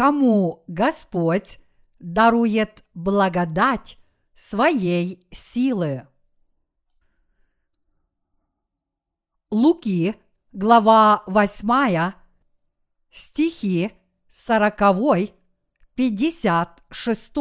кому 0.00 0.64
Господь 0.66 1.60
дарует 1.98 2.86
благодать 2.94 3.98
своей 4.34 5.28
силы. 5.30 6.08
Луки, 9.50 10.16
глава 10.52 11.22
8, 11.26 12.14
стихи 13.10 13.92
40, 14.30 15.34
56. 15.94 17.34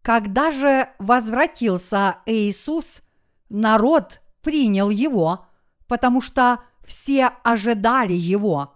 Когда 0.00 0.52
же 0.52 0.94
возвратился 1.00 2.18
Иисус, 2.26 3.02
народ 3.48 4.20
принял 4.42 4.90
его, 4.90 5.48
потому 5.88 6.20
что 6.20 6.62
все 6.84 7.32
ожидали 7.42 8.12
его. 8.12 8.73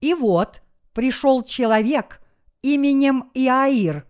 И 0.00 0.14
вот 0.14 0.62
пришел 0.92 1.42
человек 1.42 2.20
именем 2.62 3.30
Иаир, 3.34 4.06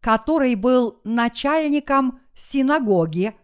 который 0.00 0.54
был 0.54 1.00
начальником 1.04 2.20
синагоги, 2.34 3.34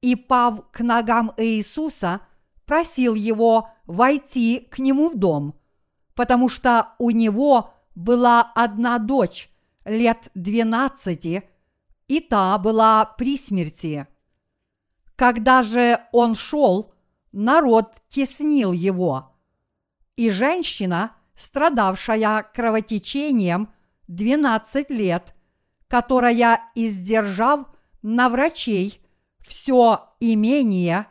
и, 0.00 0.16
пав 0.16 0.70
к 0.72 0.80
ногам 0.80 1.32
Иисуса, 1.36 2.20
просил 2.66 3.14
его 3.14 3.70
войти 3.86 4.66
к 4.70 4.78
нему 4.78 5.08
в 5.08 5.16
дом, 5.16 5.54
потому 6.14 6.48
что 6.48 6.94
у 6.98 7.10
него 7.10 7.72
была 7.94 8.40
одна 8.54 8.98
дочь 8.98 9.50
лет 9.84 10.30
двенадцати, 10.34 11.48
и 12.08 12.20
та 12.20 12.58
была 12.58 13.04
при 13.04 13.36
смерти. 13.36 14.06
Когда 15.16 15.62
же 15.62 16.00
он 16.12 16.34
шел, 16.34 16.92
народ 17.30 17.94
теснил 18.08 18.72
его, 18.72 19.36
и 20.16 20.30
женщина, 20.30 21.14
страдавшая 21.36 22.44
кровотечением 22.54 23.68
двенадцать 24.08 24.90
лет, 24.90 25.34
которая, 25.88 26.60
издержав 26.74 27.66
на 28.02 28.28
врачей 28.28 29.00
все 29.40 30.14
имение, 30.20 31.06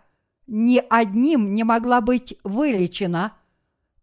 ни 0.47 0.83
одним 0.89 1.53
не 1.53 1.63
могла 1.63 2.01
быть 2.01 2.35
вылечена, 2.43 3.37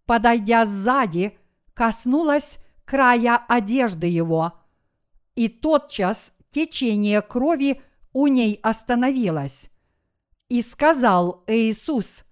подойдя 0.07 0.65
сзади, 0.65 1.37
коснулась 1.75 2.59
края 2.85 3.37
одежды 3.49 4.07
его, 4.07 4.55
и 5.35 5.49
тотчас 5.49 6.33
течение 6.51 7.21
крови 7.21 7.83
у 8.13 8.27
ней 8.27 8.59
остановилось. 8.63 9.71
И 10.49 10.63
сказал 10.63 11.45
Иисус, 11.47 12.25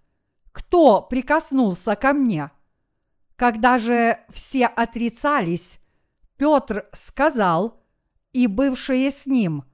кто 0.53 1.03
прикоснулся 1.03 1.95
ко 1.97 2.15
мне? 2.15 2.51
Когда 3.37 3.77
же 3.79 4.19
все 4.31 4.67
отрицались, 4.67 5.79
Петр 6.39 6.89
сказал, 6.93 7.83
и 8.33 8.47
бывшие 8.47 9.11
с 9.11 9.27
ним, 9.27 9.65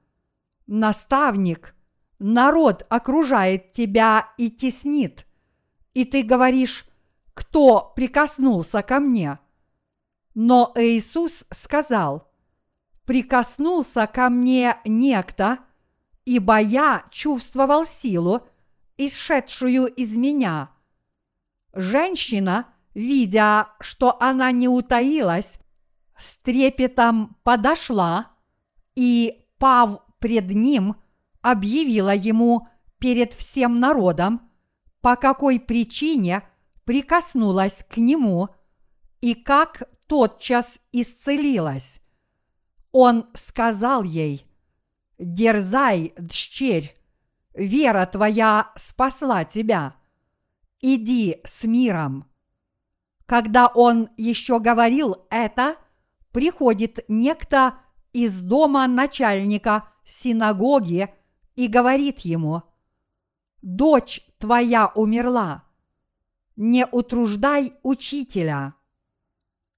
наставник, 0.67 1.73
народ 2.19 2.85
окружает 2.89 3.71
тебя 3.71 4.29
и 4.37 4.49
теснит, 4.49 5.25
и 5.93 6.03
ты 6.03 6.23
говоришь, 6.23 6.85
кто 7.33 7.93
прикоснулся 7.95 8.81
ко 8.81 8.99
мне? 8.99 9.39
Но 10.35 10.73
Иисус 10.75 11.45
сказал, 11.49 12.31
прикоснулся 13.05 14.07
ко 14.07 14.29
мне 14.29 14.77
некто, 14.85 15.59
ибо 16.25 16.59
я 16.59 17.05
чувствовал 17.11 17.85
силу, 17.85 18.45
исшедшую 18.97 19.87
из 19.87 20.17
меня. 20.17 20.71
Женщина, 21.73 22.72
видя, 22.93 23.69
что 23.79 24.21
она 24.21 24.51
не 24.51 24.67
утаилась, 24.67 25.59
с 26.17 26.37
трепетом 26.37 27.37
подошла 27.43 28.31
и, 28.95 29.47
пав 29.57 29.99
пред 30.19 30.51
ним, 30.51 30.95
объявила 31.41 32.15
ему 32.15 32.67
перед 32.99 33.33
всем 33.33 33.79
народом, 33.79 34.49
по 35.01 35.15
какой 35.15 35.59
причине 35.59 36.43
прикоснулась 36.85 37.83
к 37.89 37.97
нему 37.97 38.49
и 39.21 39.33
как 39.33 39.83
тотчас 40.07 40.79
исцелилась. 40.91 41.99
Он 42.91 43.27
сказал 43.33 44.03
ей, 44.03 44.45
«Дерзай, 45.17 46.13
дщерь, 46.17 46.95
вера 47.53 48.05
твоя 48.05 48.71
спасла 48.75 49.45
тебя. 49.45 49.95
Иди 50.79 51.41
с 51.43 51.63
миром». 51.63 52.32
Когда 53.25 53.67
он 53.67 54.09
еще 54.17 54.59
говорил 54.59 55.25
это, 55.29 55.77
приходит 56.31 57.05
некто 57.07 57.75
из 58.11 58.41
дома 58.41 58.87
начальника 58.87 59.89
синагоги 60.03 61.13
и 61.55 61.67
говорит 61.67 62.19
ему, 62.19 62.63
«Дочь 63.61 64.21
твоя 64.37 64.91
умерла, 64.93 65.63
не 66.55 66.85
утруждай 66.85 67.73
учителя». 67.81 68.75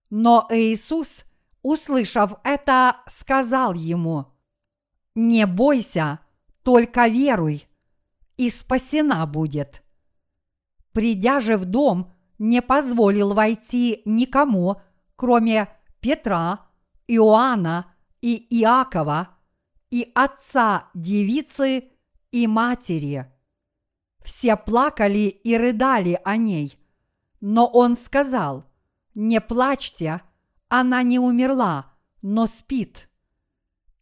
Но 0.10 0.48
Иисус, 0.50 1.26
услышав 1.62 2.34
это, 2.44 2.98
сказал 3.08 3.74
ему, 3.74 4.28
«Не 5.14 5.46
бойся, 5.46 6.20
только 6.64 7.08
веруй, 7.08 7.68
и 8.38 8.50
спасена 8.50 9.26
будет». 9.28 9.84
Придя 10.94 11.40
же 11.42 11.58
в 11.58 11.66
дом, 11.66 12.15
не 12.38 12.62
позволил 12.62 13.34
войти 13.34 14.02
никому, 14.06 14.82
кроме 15.16 15.70
Петра, 16.00 16.68
Иоанна 17.08 17.94
и 18.22 18.48
Иакова, 18.62 19.30
и 19.90 20.12
отца 20.14 20.90
девицы 20.94 21.92
и 22.32 22.48
матери. 22.48 23.32
Все 24.24 24.56
плакали 24.56 25.30
и 25.30 25.56
рыдали 25.56 26.20
о 26.24 26.38
ней, 26.38 26.80
но 27.40 27.68
он 27.68 27.96
сказал– 27.96 28.66
не 29.16 29.40
плачьте, 29.40 30.22
она 30.68 31.02
не 31.02 31.20
умерла, 31.20 31.94
но 32.22 32.48
спит. 32.48 33.10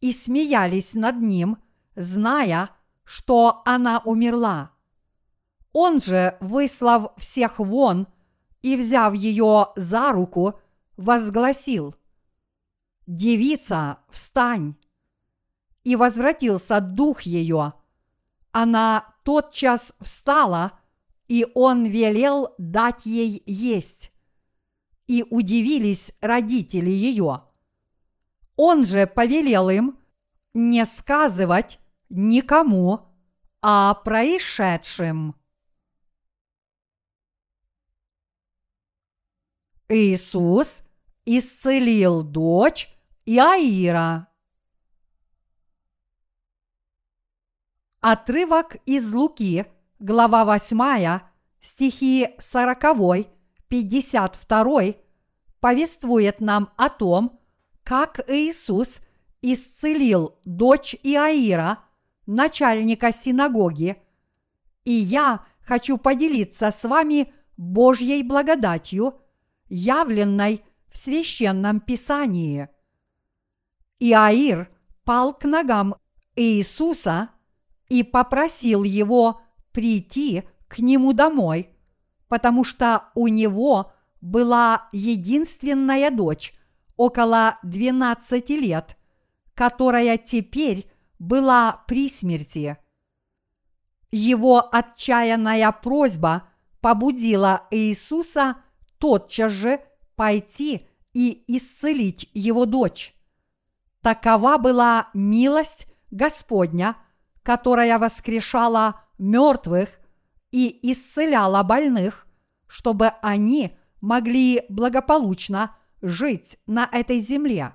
И 0.00 0.12
смеялись 0.12 0.94
над 0.94 1.20
ним, 1.22 1.58
зная, 1.94 2.70
что 3.04 3.62
она 3.64 4.02
умерла. 4.04 4.72
Он 5.72 6.00
же, 6.00 6.36
выслав 6.40 7.12
всех 7.16 7.60
вон 7.60 8.08
и 8.64 8.78
взяв 8.78 9.12
ее 9.12 9.68
за 9.76 10.10
руку, 10.10 10.58
возгласил 10.96 11.94
«Девица, 13.06 13.98
встань!» 14.08 14.76
И 15.82 15.96
возвратился 15.96 16.80
дух 16.80 17.22
ее. 17.22 17.74
Она 18.52 19.14
тотчас 19.22 19.92
встала, 20.00 20.72
и 21.28 21.46
он 21.54 21.84
велел 21.84 22.54
дать 22.56 23.04
ей 23.04 23.42
есть 23.44 24.12
и 25.08 25.26
удивились 25.28 26.14
родители 26.22 26.90
ее. 26.90 27.42
Он 28.56 28.86
же 28.86 29.06
повелел 29.06 29.68
им 29.68 29.98
не 30.54 30.86
сказывать 30.86 31.78
никому 32.08 33.08
о 33.60 33.92
происшедшем. 33.92 35.34
Иисус 39.88 40.82
исцелил 41.26 42.22
дочь 42.22 42.88
Иаира. 43.26 44.28
Отрывок 48.00 48.76
из 48.86 49.12
Луки, 49.12 49.66
глава 49.98 50.44
8, 50.46 51.20
стихи 51.60 52.34
40 52.38 53.28
52 53.68 54.82
повествует 55.60 56.40
нам 56.40 56.72
о 56.76 56.88
том, 56.88 57.40
как 57.82 58.20
Иисус 58.28 59.00
исцелил 59.42 60.38
дочь 60.46 60.94
Иаира, 61.02 61.80
начальника 62.26 63.12
синагоги, 63.12 64.02
и 64.84 64.92
я 64.92 65.44
хочу 65.60 65.98
поделиться 65.98 66.70
с 66.70 66.84
вами 66.84 67.34
Божьей 67.58 68.22
благодатью, 68.22 69.20
явленной 69.74 70.62
в 70.88 70.96
священном 70.96 71.80
писании. 71.80 72.68
Иаир 73.98 74.70
пал 75.04 75.34
к 75.34 75.44
ногам 75.44 75.96
Иисуса 76.36 77.30
и 77.88 78.02
попросил 78.02 78.84
его 78.84 79.40
прийти 79.72 80.44
к 80.68 80.78
нему 80.78 81.12
домой– 81.12 81.70
потому 82.34 82.64
что 82.64 83.10
у 83.14 83.28
него 83.28 83.92
была 84.20 84.88
единственная 84.90 86.10
дочь 86.10 86.52
около 86.96 87.60
12 87.62 88.50
лет, 88.50 88.96
которая 89.54 90.18
теперь 90.18 90.90
была 91.20 91.84
при 91.86 92.08
смерти. 92.08 92.76
Его 94.10 94.68
отчаянная 94.74 95.70
просьба 95.70 96.48
побудила 96.80 97.68
Иисуса 97.70 98.56
тотчас 99.04 99.52
же 99.52 99.80
пойти 100.16 100.88
и 101.12 101.44
исцелить 101.46 102.30
его 102.32 102.64
дочь. 102.64 103.14
Такова 104.00 104.56
была 104.56 105.10
милость 105.12 105.88
Господня, 106.10 106.96
которая 107.42 107.98
воскрешала 107.98 109.02
мертвых 109.18 109.90
и 110.52 110.90
исцеляла 110.90 111.62
больных, 111.62 112.26
чтобы 112.66 113.08
они 113.20 113.76
могли 114.00 114.62
благополучно 114.70 115.76
жить 116.00 116.56
на 116.66 116.88
этой 116.90 117.18
земле. 117.18 117.74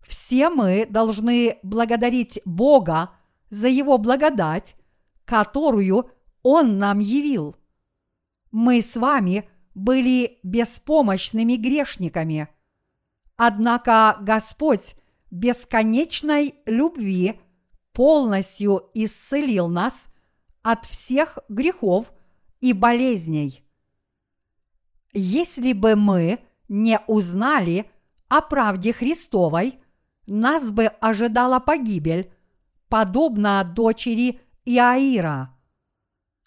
Все 0.00 0.50
мы 0.50 0.84
должны 0.84 1.60
благодарить 1.62 2.40
Бога 2.44 3.10
за 3.50 3.68
Его 3.68 3.98
благодать, 3.98 4.74
которую 5.24 6.10
Он 6.42 6.78
нам 6.78 6.98
явил. 6.98 7.54
Мы 8.50 8.82
с 8.82 8.96
вами 8.96 9.48
были 9.74 10.38
беспомощными 10.42 11.56
грешниками. 11.56 12.48
Однако 13.36 14.18
Господь 14.20 14.94
бесконечной 15.30 16.54
любви 16.66 17.40
полностью 17.92 18.90
исцелил 18.94 19.68
нас 19.68 20.06
от 20.62 20.86
всех 20.86 21.38
грехов 21.48 22.12
и 22.60 22.72
болезней. 22.72 23.64
Если 25.12 25.72
бы 25.72 25.96
мы 25.96 26.38
не 26.68 27.00
узнали 27.06 27.90
о 28.28 28.40
правде 28.40 28.92
Христовой, 28.92 29.78
нас 30.26 30.70
бы 30.70 30.86
ожидала 30.86 31.58
погибель, 31.58 32.32
подобно 32.88 33.64
дочери 33.64 34.40
Иаира. 34.64 35.54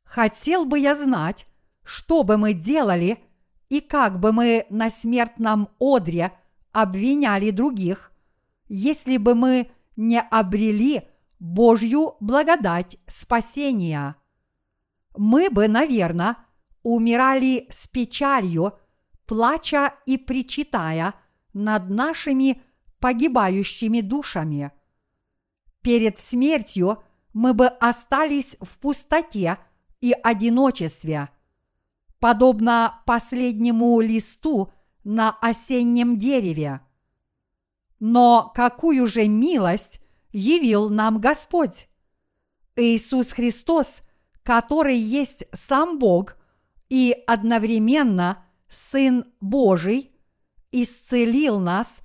Хотел 0.04 0.66
бы 0.66 0.80
я 0.80 0.96
знать, 0.96 1.48
что 1.86 2.24
бы 2.24 2.38
мы 2.38 2.54
делали 2.54 3.20
и 3.70 3.80
как 3.80 4.20
бы 4.20 4.34
мы 4.34 4.66
на 4.70 4.90
смертном 4.90 5.70
одре 5.80 6.34
обвиняли 6.72 7.52
других, 7.52 8.12
если 8.68 9.18
бы 9.18 9.36
мы 9.36 9.72
не 9.96 10.20
обрели 10.20 11.04
Божью 11.40 12.16
благодать 12.20 12.98
спасения. 13.08 14.16
Мы 15.16 15.50
бы, 15.50 15.68
наверное, 15.68 16.38
умирали 16.84 17.68
с 17.70 17.88
печалью, 17.88 18.74
плача 19.26 19.96
и 20.06 20.18
причитая 20.18 21.14
над 21.54 21.90
нашими 21.90 22.62
погибающими 23.00 24.02
душами. 24.02 24.72
Перед 25.82 26.20
смертью 26.20 27.04
мы 27.34 27.54
бы 27.54 27.68
остались 27.68 28.58
в 28.60 28.80
пустоте 28.80 29.58
и 30.02 30.14
одиночестве, 30.24 31.30
подобно 32.26 33.04
последнему 33.06 34.02
листу 34.02 34.72
на 35.04 35.38
осеннем 35.42 36.18
дереве. 36.18 36.82
Но 38.00 38.52
какую 38.56 39.06
же 39.06 39.28
милость 39.28 40.02
явил 40.32 40.90
нам 40.90 41.22
Господь? 41.22 41.88
Иисус 42.76 43.32
Христос, 43.32 44.02
который 44.42 44.98
есть 44.98 45.46
сам 45.54 46.00
Бог 46.00 46.38
и 46.90 47.16
одновременно 47.28 48.44
Сын 48.70 49.26
Божий, 49.40 50.12
исцелил 50.72 51.60
нас 51.60 52.02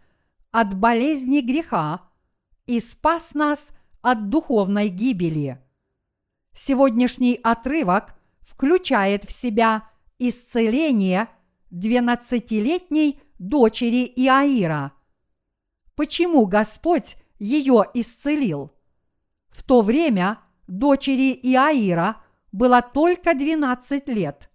от 0.51 0.75
болезни 0.79 1.41
греха 1.41 2.03
и 2.67 2.79
спас 2.79 3.33
нас 3.33 3.71
от 4.03 4.29
духовной 4.29 4.91
гибели. 4.91 5.65
Сегодняшний 6.53 7.41
отрывок 7.43 8.15
включает 8.43 9.25
в 9.25 9.33
себя 9.33 9.87
исцеление 10.21 11.29
двенадцатилетней 11.71 13.21
дочери 13.39 14.05
Иаира. 14.17 14.93
Почему 15.97 16.47
Господь 16.47 17.17
ее 17.39 17.85
исцелил? 17.95 18.73
В 19.49 19.65
то 19.65 19.81
время 19.83 20.39
дочери 20.69 21.33
Иаира 21.43 22.19
было 22.53 22.83
только 22.83 23.35
12 23.35 24.09
лет. 24.09 24.51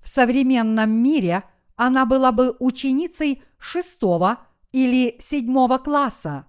В 0.00 0.08
современном 0.08 0.90
мире 0.90 1.44
она 1.76 2.06
была 2.06 2.32
бы 2.32 2.56
ученицей 2.58 3.42
шестого 3.58 4.38
или 4.72 5.16
седьмого 5.20 5.78
класса. 5.78 6.46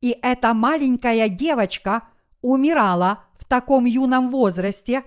И 0.00 0.16
эта 0.22 0.52
маленькая 0.54 1.28
девочка 1.28 2.04
умирала 2.42 3.24
в 3.38 3.44
таком 3.44 3.84
юном 3.84 4.30
возрасте 4.30 5.04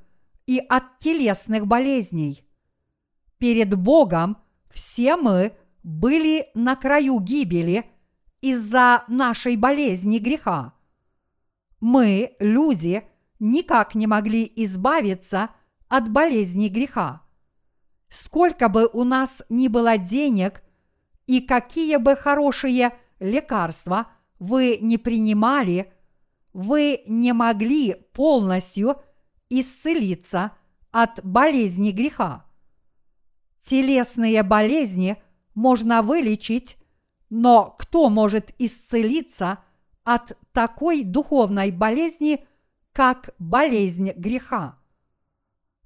и 0.46 0.58
от 0.58 0.98
телесных 0.98 1.66
болезней. 1.66 2.44
Перед 3.38 3.74
Богом 3.74 4.38
все 4.70 5.16
мы 5.16 5.56
были 5.82 6.48
на 6.54 6.76
краю 6.76 7.20
гибели 7.20 7.84
из-за 8.40 9.04
нашей 9.08 9.56
болезни 9.56 10.18
греха. 10.18 10.72
Мы, 11.80 12.36
люди, 12.38 13.02
никак 13.38 13.94
не 13.94 14.06
могли 14.06 14.50
избавиться 14.56 15.50
от 15.88 16.10
болезни 16.10 16.68
греха. 16.68 17.22
Сколько 18.08 18.68
бы 18.68 18.88
у 18.92 19.04
нас 19.04 19.42
ни 19.48 19.68
было 19.68 19.98
денег 19.98 20.62
и 21.26 21.40
какие 21.40 21.96
бы 21.96 22.16
хорошие 22.16 22.96
лекарства 23.18 24.08
вы 24.38 24.78
не 24.80 24.96
принимали– 24.96 25.92
вы 26.56 27.02
не 27.06 27.34
могли 27.34 27.94
полностью 28.14 28.96
исцелиться 29.48 30.52
от 30.90 31.22
болезни 31.24 31.90
греха. 31.90 32.46
Телесные 33.60 34.42
болезни 34.42 35.22
можно 35.54 36.02
вылечить, 36.02 36.78
Но 37.28 37.74
кто 37.76 38.08
может 38.08 38.54
исцелиться 38.58 39.58
от 40.04 40.38
такой 40.52 41.02
духовной 41.02 41.72
болезни, 41.72 42.46
как 42.92 43.34
болезнь 43.40 44.12
греха? 44.12 44.78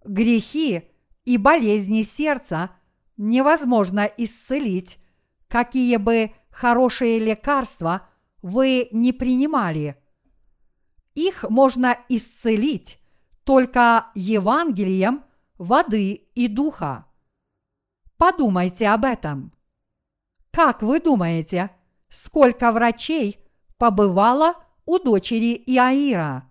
Грехи 0.05 0.83
и 1.25 1.39
болезни 1.39 2.03
сердца 2.03 2.71
невозможно 3.17 4.01
исцелить, 4.19 4.99
какие 5.49 5.97
бы 5.97 6.33
хорошие 6.51 7.19
лекарства 7.19 8.09
вы 8.43 8.89
не 8.93 9.13
принимали. 9.13 9.97
Их 11.15 11.45
можно 11.49 11.99
исцелить 12.09 13.00
только 13.45 14.07
Евангелием 14.15 15.25
воды 15.59 16.13
и 16.35 16.49
духа. 16.49 17.07
Подумайте 18.17 18.89
об 18.89 19.05
этом. 19.05 19.53
Как 20.51 20.83
вы 20.83 21.01
думаете, 21.01 21.71
сколько 22.09 22.73
врачей 22.73 23.39
побывало 23.79 24.55
у 24.85 24.99
дочери 24.99 25.63
Иаира? 25.67 26.49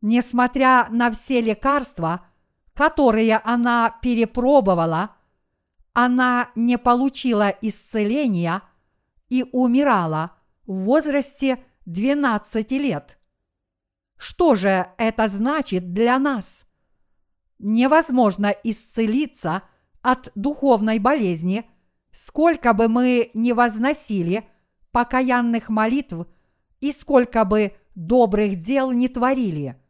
Несмотря 0.00 0.88
на 0.90 1.10
все 1.10 1.40
лекарства, 1.40 2.26
которые 2.74 3.38
она 3.38 3.98
перепробовала, 4.02 5.16
она 5.92 6.50
не 6.54 6.78
получила 6.78 7.48
исцеления 7.48 8.62
и 9.28 9.44
умирала 9.52 10.32
в 10.66 10.84
возрасте 10.84 11.64
12 11.86 12.70
лет. 12.72 13.15
Что 14.16 14.54
же 14.54 14.88
это 14.96 15.28
значит 15.28 15.92
для 15.92 16.18
нас? 16.18 16.66
Невозможно 17.58 18.54
исцелиться 18.64 19.62
от 20.02 20.30
духовной 20.34 20.98
болезни, 20.98 21.68
сколько 22.12 22.72
бы 22.72 22.88
мы 22.88 23.30
ни 23.34 23.52
возносили 23.52 24.48
покаянных 24.92 25.68
молитв 25.68 26.26
и 26.80 26.92
сколько 26.92 27.44
бы 27.44 27.74
добрых 27.94 28.56
дел 28.56 28.92
не 28.92 29.08
творили. 29.08 29.80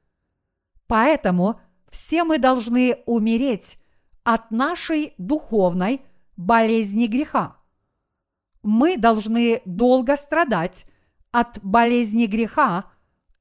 Поэтому 0.87 1.61
все 1.91 2.25
мы 2.25 2.39
должны 2.39 3.03
умереть 3.07 3.79
от 4.23 4.51
нашей 4.51 5.15
духовной 5.19 6.03
болезни 6.37 7.07
греха. 7.07 7.57
Мы 8.63 8.97
должны 8.97 9.63
долго 9.65 10.17
страдать 10.17 10.87
от 11.31 11.63
болезни 11.63 12.27
греха 12.27 12.91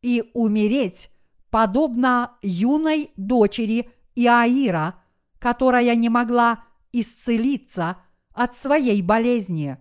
и 0.06 0.30
умереть, 0.36 1.10
подобно 1.50 2.38
юной 2.44 3.10
дочери 3.18 3.90
Иаира, 4.14 5.02
которая 5.40 5.96
не 5.96 6.10
могла 6.10 6.64
исцелиться 6.92 7.98
от 8.32 8.56
своей 8.56 9.02
болезни. 9.02 9.80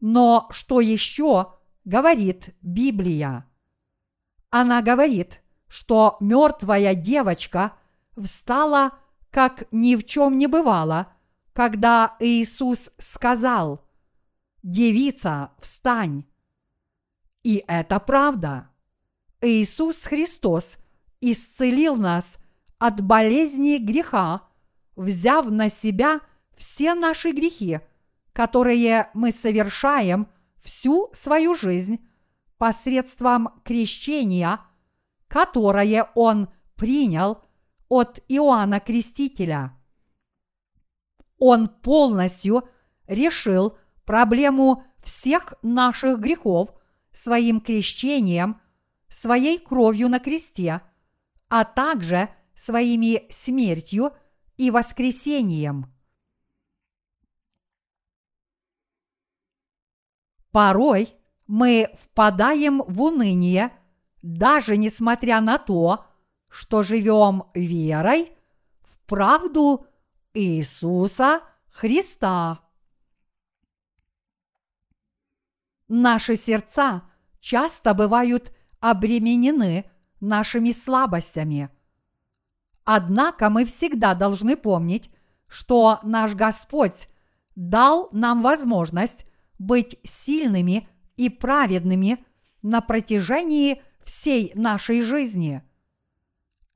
Но 0.00 0.48
что 0.50 0.80
еще 0.80 1.52
говорит 1.84 2.56
Библия? 2.62 3.46
Она 4.48 4.80
говорит, 4.80 5.42
что 5.68 6.16
мертвая 6.20 6.94
девочка 6.94 7.74
встала, 8.16 8.92
как 9.30 9.64
ни 9.70 9.96
в 9.96 10.04
чем 10.04 10.38
не 10.38 10.46
бывало, 10.46 11.12
когда 11.52 12.16
Иисус 12.20 12.88
сказал 12.96 13.84
«Девица, 14.62 15.50
встань!» 15.60 16.24
И 17.42 17.62
это 17.68 18.00
правда. 18.00 18.70
Иисус 19.44 20.04
Христос 20.04 20.78
исцелил 21.20 21.96
нас 21.96 22.38
от 22.78 23.02
болезни 23.02 23.76
греха, 23.76 24.42
взяв 24.96 25.50
на 25.50 25.68
себя 25.68 26.20
все 26.56 26.94
наши 26.94 27.30
грехи, 27.32 27.80
которые 28.32 29.10
мы 29.12 29.32
совершаем 29.32 30.28
всю 30.62 31.10
свою 31.12 31.54
жизнь 31.54 32.00
посредством 32.56 33.60
крещения, 33.64 34.60
которое 35.28 36.10
Он 36.14 36.48
принял 36.74 37.42
от 37.88 38.20
Иоанна 38.28 38.80
Крестителя. 38.80 39.76
Он 41.38 41.68
полностью 41.68 42.66
решил 43.06 43.76
проблему 44.06 44.84
всех 45.02 45.54
наших 45.60 46.18
грехов 46.18 46.70
своим 47.12 47.60
крещением– 47.60 48.58
своей 49.08 49.58
кровью 49.58 50.08
на 50.08 50.18
кресте, 50.18 50.80
а 51.48 51.64
также 51.64 52.28
своими 52.56 53.30
смертью 53.30 54.12
и 54.56 54.70
воскресением. 54.70 55.92
Порой 60.50 61.16
мы 61.48 61.90
впадаем 61.98 62.82
в 62.86 63.02
уныние, 63.02 63.72
даже 64.22 64.76
несмотря 64.76 65.40
на 65.40 65.58
то, 65.58 66.06
что 66.48 66.84
живем 66.84 67.44
верой 67.54 68.36
в 68.82 68.98
правду 69.06 69.86
Иисуса 70.32 71.42
Христа. 71.70 72.60
Наши 75.88 76.36
сердца 76.36 77.02
часто 77.40 77.92
бывают 77.92 78.53
обременены 78.84 79.86
нашими 80.20 80.70
слабостями. 80.70 81.70
Однако 82.84 83.48
мы 83.48 83.64
всегда 83.64 84.14
должны 84.14 84.58
помнить, 84.58 85.10
что 85.46 86.00
наш 86.02 86.34
Господь 86.34 87.08
дал 87.56 88.10
нам 88.12 88.42
возможность 88.42 89.24
быть 89.58 89.98
сильными 90.04 90.86
и 91.16 91.30
праведными 91.30 92.22
на 92.60 92.82
протяжении 92.82 93.80
всей 94.04 94.52
нашей 94.54 95.00
жизни. 95.00 95.62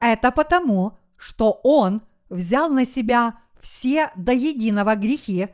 Это 0.00 0.30
потому, 0.30 0.96
что 1.18 1.60
Он 1.62 2.00
взял 2.30 2.70
на 2.70 2.86
себя 2.86 3.38
все 3.60 4.10
до 4.16 4.32
единого 4.32 4.94
грехи, 4.94 5.48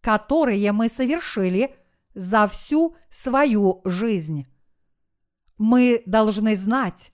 которые 0.00 0.70
мы 0.70 0.88
совершили 0.88 1.74
за 2.14 2.46
всю 2.46 2.94
свою 3.10 3.80
жизнь 3.84 4.46
мы 5.58 6.02
должны 6.06 6.56
знать, 6.56 7.12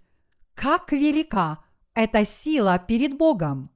как 0.54 0.92
велика 0.92 1.64
эта 1.94 2.24
сила 2.24 2.78
перед 2.78 3.16
Богом. 3.16 3.70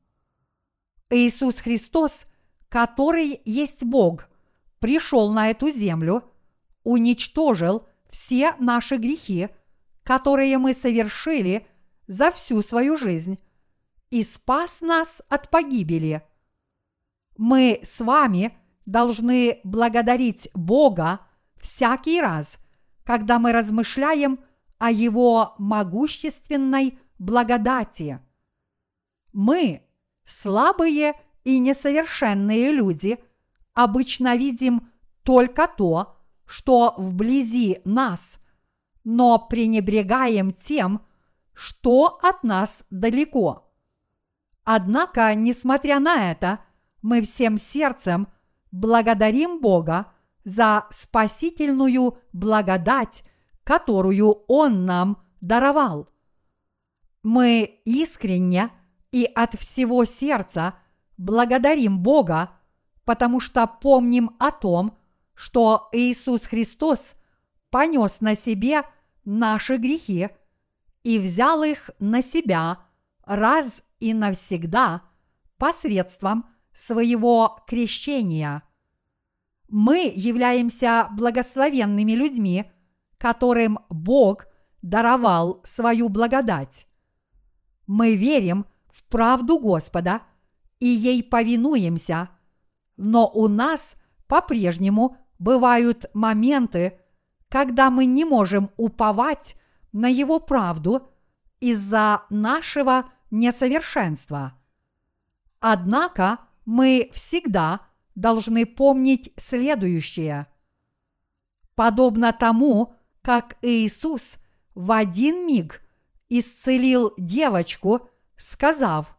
Иисус 1.11 1.59
Христос, 1.59 2.27
который 2.69 3.41
есть 3.45 3.83
Бог, 3.83 4.29
пришел 4.79 5.33
на 5.33 5.51
эту 5.51 5.71
землю, 5.71 6.25
уничтожил 6.85 7.87
все 8.11 8.55
наши 8.59 8.97
грехи, 8.97 9.49
которые 10.03 10.59
мы 10.59 10.75
совершили 10.75 11.67
за 12.07 12.31
всю 12.31 12.63
свою 12.63 12.97
жизнь, 12.97 13.39
и 14.11 14.23
спас 14.23 14.81
нас 14.81 15.21
от 15.29 15.51
погибели. 15.51 16.23
Мы 17.37 17.81
с 17.83 18.01
вами 18.01 18.57
должны 18.87 19.61
благодарить 19.65 20.49
Бога 20.55 21.21
всякий 21.61 22.21
раз, 22.21 22.59
когда 23.05 23.39
мы 23.39 23.53
размышляем 23.53 24.41
о 24.79 24.91
Его 24.91 25.55
могущественной 25.59 26.99
благодати. 27.19 28.21
Мы, 29.33 29.83
слабые 30.25 31.15
и 31.45 31.59
несовершенные 31.59 32.73
люди, 32.73 33.19
обычно 33.75 34.37
видим 34.37 34.89
только 35.23 35.69
то, 35.69 36.17
что 36.47 36.95
вблизи 36.97 37.81
нас, 37.85 38.41
но 39.05 39.39
пренебрегаем 39.39 40.53
тем, 40.53 41.03
что 41.53 42.19
от 42.23 42.43
нас 42.45 42.85
далеко. 42.91 43.71
Однако, 44.65 45.35
несмотря 45.35 45.99
на 45.99 46.31
это, 46.31 46.61
мы 47.03 47.23
всем 47.23 47.59
сердцем 47.59 48.29
благодарим 48.71 49.61
Бога 49.61 50.13
за 50.45 50.87
спасительную 50.91 52.19
благодать 52.33 53.25
которую 53.69 54.45
Он 54.49 54.87
нам 54.87 55.19
даровал. 55.43 56.09
Мы 57.23 57.83
искренне 57.85 58.71
и 59.13 59.31
от 59.35 59.57
всего 59.57 60.07
сердца 60.07 60.77
благодарим 61.19 61.99
Бога, 61.99 62.53
потому 63.05 63.41
что 63.41 63.67
помним 63.67 64.35
о 64.39 64.53
том, 64.53 64.97
что 65.35 65.91
Иисус 65.93 66.45
Христос 66.45 67.13
понес 67.69 68.23
на 68.23 68.35
себе 68.35 68.85
наши 69.27 69.77
грехи 69.77 70.31
и 71.05 71.19
взял 71.19 71.63
их 71.63 71.91
на 72.01 72.23
себя 72.23 72.79
раз 73.27 73.83
и 74.01 74.15
навсегда 74.15 75.03
посредством 75.59 76.47
своего 76.75 77.63
крещения. 77.67 78.63
Мы 79.69 80.11
являемся 80.17 81.09
благословенными 81.13 82.13
людьми– 82.13 82.73
которым 83.19 83.81
Бог 83.89 84.47
даровал 84.83 85.61
свою 85.65 86.09
благодать. 86.09 86.87
Мы 87.87 88.15
верим 88.17 88.67
в 88.93 89.05
правду 89.05 89.59
Господа 89.59 90.23
и 90.79 90.87
ей 90.87 91.23
повинуемся, 91.23 92.31
но 92.97 93.29
у 93.29 93.49
нас 93.49 93.97
по-прежнему 94.27 95.17
бывают 95.39 96.07
моменты, 96.15 97.01
когда 97.49 97.91
мы 97.91 98.07
не 98.07 98.25
можем 98.25 98.71
уповать 98.77 99.57
на 99.93 100.09
Его 100.09 100.39
правду 100.39 101.11
из-за 101.61 102.23
нашего 102.31 103.11
несовершенства. 103.31 104.55
Однако 105.61 106.39
мы 106.65 107.11
всегда 107.13 107.81
должны 108.15 108.67
помнить 108.67 109.33
следующее. 109.37 110.47
Подобно 111.75 112.33
тому, 112.33 112.98
как 113.29 113.59
Иисус 113.61 114.39
в 114.75 114.91
один 114.91 115.47
миг 115.47 115.83
исцелил 116.31 117.13
девочку, 117.19 118.09
сказав 118.39 119.19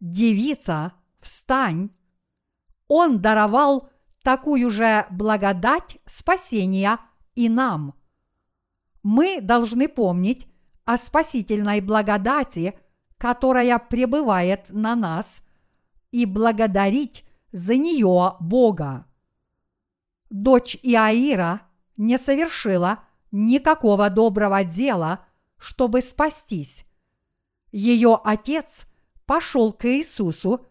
«Девица, 0.00 0.94
встань!» 1.20 1.90
Он 2.88 3.20
даровал 3.20 3.90
такую 4.22 4.70
же 4.70 5.06
благодать 5.10 5.98
спасения 6.06 6.98
и 7.34 7.50
нам. 7.50 7.94
Мы 9.02 9.42
должны 9.42 9.86
помнить 9.86 10.48
о 10.86 10.96
спасительной 10.96 11.82
благодати, 11.82 12.72
которая 13.18 13.78
пребывает 13.78 14.70
на 14.70 14.96
нас, 14.96 15.42
и 16.10 16.24
благодарить 16.24 17.28
за 17.52 17.76
нее 17.76 18.36
Бога. 18.40 19.04
Дочь 20.30 20.78
Иаира 20.82 21.60
не 21.98 22.16
совершила 22.16 23.00
никакого 23.30 24.10
доброго 24.10 24.64
дела, 24.64 25.26
чтобы 25.58 26.02
спастись. 26.02 26.86
Ее 27.72 28.18
отец 28.22 28.86
пошел 29.26 29.72
к 29.72 29.86
Иисусу, 29.86 30.66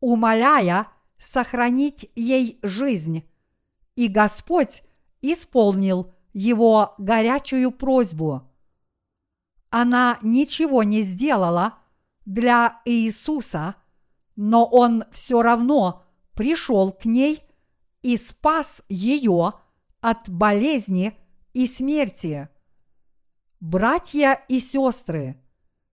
умоляя 0.00 0.88
сохранить 1.18 2.10
ей 2.14 2.58
жизнь, 2.62 3.28
и 3.96 4.08
Господь 4.08 4.82
исполнил 5.20 6.12
его 6.32 6.94
горячую 6.98 7.72
просьбу. 7.72 8.42
Она 9.70 10.18
ничего 10.22 10.82
не 10.82 11.02
сделала 11.02 11.78
для 12.24 12.80
Иисуса, 12.84 13.74
но 14.36 14.64
он 14.64 15.04
все 15.10 15.42
равно 15.42 16.04
пришел 16.34 16.92
к 16.92 17.04
ней 17.04 17.42
и 18.02 18.16
спас 18.16 18.84
ее 18.88 19.54
от 20.00 20.28
болезни 20.28 21.18
и 21.58 21.66
смерти. 21.66 22.48
Братья 23.58 24.44
и 24.46 24.60
сестры, 24.60 25.42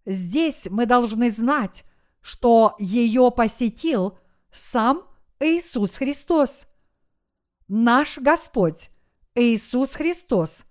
здесь 0.05 0.67
мы 0.69 0.86
должны 0.86 1.31
знать, 1.31 1.86
что 2.22 2.75
ее 2.77 3.31
посетил 3.36 4.15
сам 4.53 5.07
Иисус 5.39 5.95
Христос. 5.95 6.67
Наш 7.67 8.19
Господь 8.19 8.91
Иисус 9.34 9.93
Христос 9.93 10.65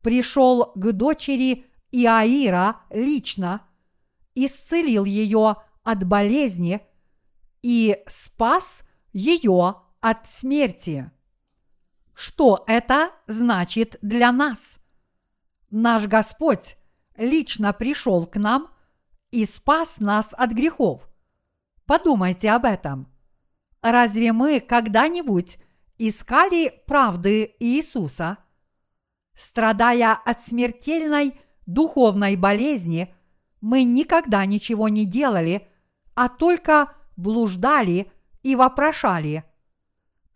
пришел 0.00 0.72
к 0.74 0.92
дочери 0.92 1.66
Иаира 1.92 2.80
лично, 2.88 3.68
исцелил 4.34 5.04
ее 5.04 5.56
от 5.82 6.04
болезни 6.04 6.80
и 7.60 8.02
спас 8.06 8.82
ее 9.12 9.74
от 10.00 10.26
смерти. 10.26 11.10
Что 12.20 12.64
это 12.66 13.12
значит 13.28 13.96
для 14.02 14.32
нас? 14.32 14.80
Наш 15.70 16.08
Господь 16.08 16.76
лично 17.16 17.72
пришел 17.72 18.26
к 18.26 18.34
нам 18.34 18.72
и 19.30 19.44
спас 19.44 20.00
нас 20.00 20.34
от 20.36 20.50
грехов. 20.50 21.08
Подумайте 21.86 22.50
об 22.50 22.64
этом. 22.64 23.06
Разве 23.82 24.32
мы 24.32 24.58
когда-нибудь 24.58 25.58
искали 25.96 26.82
правды 26.88 27.54
Иисуса? 27.60 28.38
Страдая 29.36 30.14
от 30.14 30.42
смертельной 30.42 31.40
духовной 31.66 32.34
болезни, 32.34 33.14
мы 33.60 33.84
никогда 33.84 34.44
ничего 34.44 34.88
не 34.88 35.06
делали, 35.06 35.68
а 36.16 36.28
только 36.28 36.96
блуждали 37.16 38.10
и 38.42 38.56
вопрошали, 38.56 39.44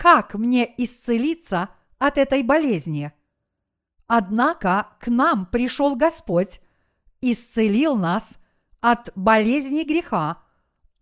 как 0.03 0.35
мне 0.35 0.69
исцелиться 0.79 1.69
от 2.01 2.19
этой 2.19 2.43
болезни? 2.43 3.13
Однако 4.09 4.89
к 4.99 5.07
нам 5.07 5.47
пришел 5.47 5.95
Господь, 5.95 6.61
исцелил 7.21 7.95
нас 7.95 8.37
от 8.81 9.13
болезни 9.15 9.85
греха 9.85 10.43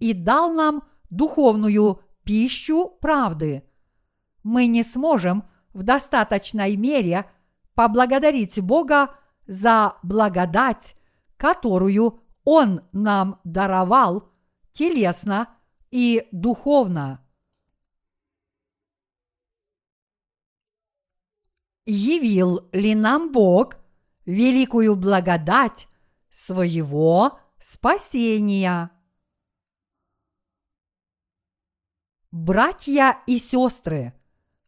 и 0.00 0.12
дал 0.12 0.52
нам 0.52 0.82
духовную 1.08 2.02
пищу 2.24 2.98
правды. 3.00 3.64
Мы 4.42 4.66
не 4.66 4.82
сможем 4.82 5.44
в 5.72 5.82
достаточной 5.82 6.76
мере 6.76 7.24
поблагодарить 7.74 8.60
Бога 8.60 9.14
за 9.46 9.96
благодать, 10.02 10.94
которую 11.38 12.20
Он 12.44 12.82
нам 12.92 13.40
даровал 13.44 14.28
телесно 14.74 15.48
и 15.90 16.28
духовно. 16.32 17.24
Явил 21.92 22.68
ли 22.70 22.94
нам 22.94 23.32
Бог 23.32 23.74
великую 24.24 24.94
благодать 24.94 25.88
своего 26.30 27.40
спасения? 27.60 28.92
Братья 32.30 33.18
и 33.26 33.38
сестры, 33.38 34.14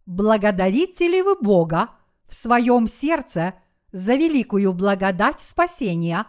благодарите 0.05 1.07
ли 1.07 1.23
вы 1.23 1.37
Бога 1.41 1.91
в 2.27 2.35
своем 2.35 2.89
сердце 2.89 3.55
за 3.93 4.17
великую 4.17 4.73
благодать 4.73 5.39
спасения, 5.39 6.27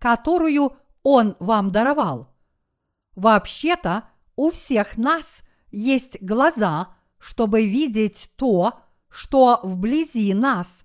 которую 0.00 0.76
Он 1.04 1.36
вам 1.38 1.70
даровал? 1.70 2.34
Вообще-то 3.14 4.08
у 4.34 4.50
всех 4.50 4.96
нас 4.96 5.44
есть 5.70 6.20
глаза, 6.20 6.96
чтобы 7.20 7.64
видеть 7.64 8.28
то, 8.34 8.82
что 9.12 9.60
вблизи 9.62 10.32
нас, 10.34 10.84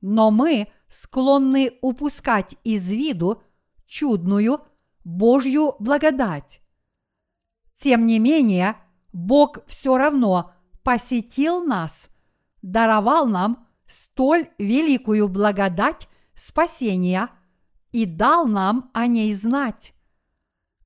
но 0.00 0.30
мы 0.30 0.68
склонны 0.88 1.78
упускать 1.82 2.56
из 2.64 2.88
виду 2.88 3.42
чудную 3.86 4.62
Божью 5.04 5.76
благодать. 5.78 6.60
Тем 7.76 8.06
не 8.06 8.18
менее, 8.18 8.76
Бог 9.12 9.58
все 9.66 9.98
равно 9.98 10.52
посетил 10.82 11.62
нас, 11.64 12.08
даровал 12.62 13.26
нам 13.26 13.68
столь 13.86 14.48
великую 14.58 15.28
благодать 15.28 16.08
спасения 16.34 17.30
и 17.92 18.04
дал 18.06 18.46
нам 18.46 18.90
о 18.94 19.06
ней 19.06 19.34
знать. 19.34 19.94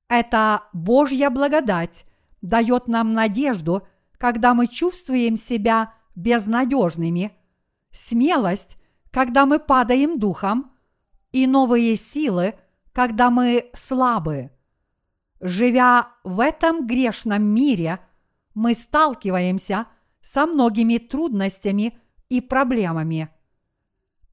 Эта 0.07 0.63
Божья 0.73 1.29
благодать 1.29 2.05
дает 2.41 2.87
нам 2.87 3.13
надежду, 3.13 3.87
когда 4.17 4.53
мы 4.53 4.67
чувствуем 4.67 5.37
себя 5.37 5.93
безнадежными, 6.15 7.31
смелость, 7.91 8.77
когда 9.11 9.45
мы 9.45 9.59
падаем 9.59 10.19
духом, 10.19 10.71
и 11.31 11.47
новые 11.47 11.95
силы, 11.95 12.55
когда 12.93 13.29
мы 13.29 13.69
слабы. 13.73 14.51
Живя 15.39 16.09
в 16.23 16.39
этом 16.39 16.85
грешном 16.85 17.43
мире, 17.43 17.99
мы 18.53 18.73
сталкиваемся 18.73 19.87
со 20.21 20.45
многими 20.45 20.97
трудностями 20.97 21.97
и 22.29 22.41
проблемами. 22.41 23.29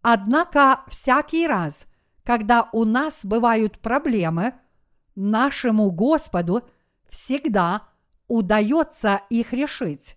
Однако 0.03 0.83
всякий 0.88 1.47
раз, 1.47 1.87
когда 2.25 2.69
у 2.73 2.85
нас 2.85 3.25
бывают 3.25 3.79
проблемы– 3.79 4.55
нашему 5.19 5.91
Господу 5.91 6.62
всегда 7.09 7.88
удается 8.29 9.23
их 9.31 9.53
решить. 9.53 10.17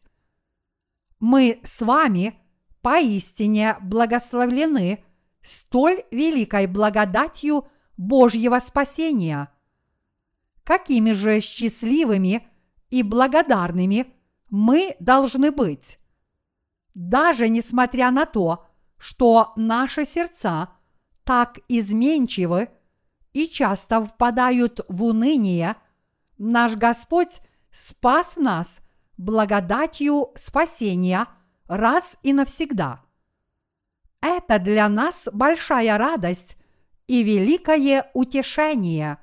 Мы 1.21 1.61
с 1.63 1.81
вами 1.81 2.37
поистине 2.81 3.77
благословлены 3.81 5.01
столь 5.41 6.03
великой 6.11 6.67
благодатью 6.67 7.69
Божьего 7.95 8.59
спасения. 8.59 9.49
Какими 10.65 11.13
же 11.13 11.39
счастливыми 11.39 12.45
и 12.89 13.03
благодарными 13.03 14.13
мы 14.49 14.97
должны 14.99 15.51
быть. 15.51 15.97
Даже 16.93 17.47
несмотря 17.47 18.11
на 18.11 18.25
то, 18.25 18.67
что 18.97 19.53
наши 19.55 20.05
сердца 20.05 20.71
так 21.23 21.59
изменчивы– 21.69 22.67
и 23.33 23.47
часто 23.47 24.01
впадают 24.01 24.81
в 24.87 25.03
уныние, 25.03 25.75
наш 26.37 26.75
Господь 26.75 27.39
спас 27.71 28.37
нас 28.37 28.81
благодатью 29.21 30.31
спасения 30.35 31.27
раз 31.67 32.17
и 32.23 32.33
навсегда. 32.33 33.01
Это 34.19 34.59
для 34.59 34.89
нас 34.89 35.29
большая 35.31 35.97
радость 35.97 36.57
и 37.07 37.23
великое 37.23 38.09
утешение. 38.13 39.19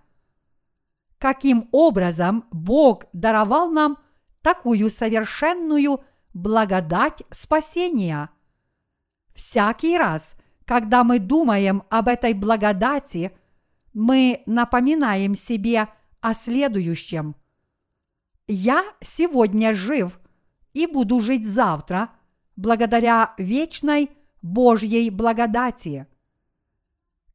Каким 1.19 1.69
образом 1.73 2.45
Бог 2.53 3.07
даровал 3.13 3.71
нам 3.71 3.99
такую 4.41 4.89
совершенную 4.89 6.05
благодать 6.33 7.23
спасения. 7.31 8.31
Всякий 9.35 9.99
раз, 9.99 10.35
когда 10.65 11.03
мы 11.03 11.19
думаем 11.19 11.83
об 11.91 12.07
этой 12.07 12.35
благодати, 12.35 13.33
мы 13.95 14.43
напоминаем 14.47 15.35
себе 15.35 15.89
о 16.21 16.35
следующем. 16.35 17.35
Я 18.49 18.83
сегодня 19.03 19.75
жив 19.75 20.19
и 20.73 20.87
буду 20.87 21.21
жить 21.21 21.47
завтра 21.47 22.11
благодаря 22.57 23.35
вечной 23.37 24.11
Божьей 24.41 25.11
благодати. 25.11 26.07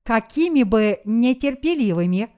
Какими 0.01 0.63
бы 0.63 1.01
нетерпеливыми 1.05 2.29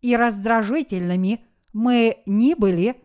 и 0.00 0.16
раздражительными 0.16 1.44
мы 1.74 2.22
ни 2.24 2.54
были, 2.54 3.04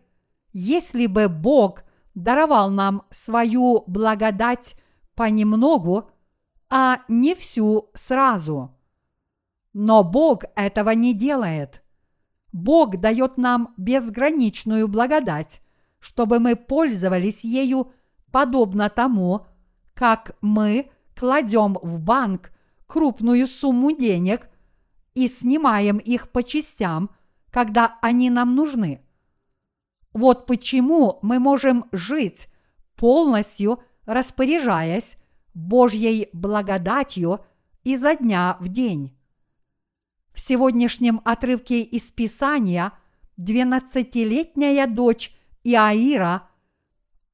если 0.52 1.06
бы 1.06 1.28
Бог 1.28 1.84
даровал 2.14 2.70
нам 2.70 3.02
свою 3.10 3.84
благодать 3.86 4.76
понемногу, 5.14 6.10
а 6.70 7.02
не 7.08 7.34
всю 7.34 7.90
сразу. 7.94 8.74
Но 9.74 10.02
Бог 10.02 10.44
этого 10.56 10.90
не 10.90 11.12
делает. 11.12 11.82
Бог 12.58 12.96
дает 12.96 13.38
нам 13.38 13.72
безграничную 13.76 14.88
благодать, 14.88 15.62
чтобы 16.00 16.40
мы 16.40 16.56
пользовались 16.56 17.44
ею 17.44 17.92
подобно 18.32 18.90
тому, 18.90 19.46
как 19.94 20.36
мы 20.40 20.90
кладем 21.16 21.78
в 21.82 22.00
банк 22.00 22.50
крупную 22.86 23.46
сумму 23.46 23.92
денег 23.92 24.48
и 25.14 25.28
снимаем 25.28 25.98
их 25.98 26.30
по 26.30 26.42
частям, 26.42 27.10
когда 27.50 27.96
они 28.02 28.28
нам 28.28 28.56
нужны. 28.56 29.02
Вот 30.12 30.46
почему 30.46 31.20
мы 31.22 31.38
можем 31.38 31.84
жить 31.92 32.48
полностью 32.96 33.80
распоряжаясь 34.04 35.16
Божьей 35.54 36.28
благодатью 36.32 37.40
изо 37.84 38.16
дня 38.16 38.56
в 38.58 38.68
день. 38.68 39.17
В 40.38 40.40
сегодняшнем 40.40 41.20
отрывке 41.24 41.82
из 41.82 42.12
Писания 42.12 42.92
12-летняя 43.38 44.86
дочь 44.86 45.36
Иаира 45.64 46.48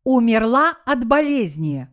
умерла 0.04 0.78
от 0.86 1.06
болезни. 1.06 1.86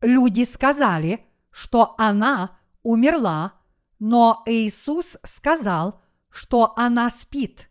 Люди 0.00 0.42
сказали, 0.42 1.24
что 1.52 1.94
она 1.98 2.58
умерла, 2.82 3.52
но 4.00 4.42
Иисус 4.46 5.18
сказал, 5.24 6.02
что 6.30 6.74
она 6.76 7.10
спит. 7.10 7.70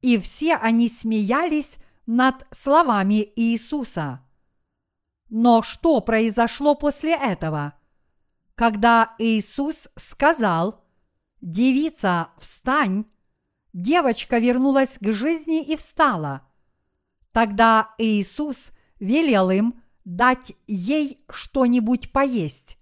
И 0.00 0.16
все 0.18 0.54
они 0.54 0.88
смеялись 0.88 1.78
над 2.06 2.46
словами 2.52 3.32
Иисуса. 3.34 4.24
Но 5.28 5.62
что 5.62 6.00
произошло 6.02 6.76
после 6.76 7.16
этого? 7.16 7.74
Когда 8.54 9.16
Иисус 9.18 9.88
сказал 9.96 10.84
«Девица, 11.40 12.28
встань!», 12.38 13.06
девочка 13.72 14.38
вернулась 14.38 14.98
к 14.98 15.12
жизни 15.12 15.62
и 15.62 15.76
встала. 15.76 16.42
Тогда 17.32 17.94
Иисус 17.98 18.70
велел 18.98 19.50
им 19.50 19.80
дать 20.04 20.54
ей 20.66 21.24
что-нибудь 21.30 22.12
поесть. 22.12 22.78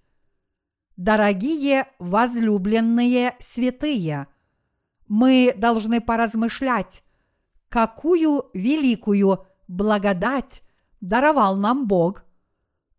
Дорогие 0.97 1.89
возлюбленные 1.99 3.37
святые, 3.39 4.29
мы 5.09 5.53
должны 5.57 6.01
поразмышлять, 6.01 7.05
какую 7.69 8.51
великую 8.55 9.47
благодать 9.69 10.63
даровал 11.01 11.57
нам 11.57 11.87
Бог 11.87 12.27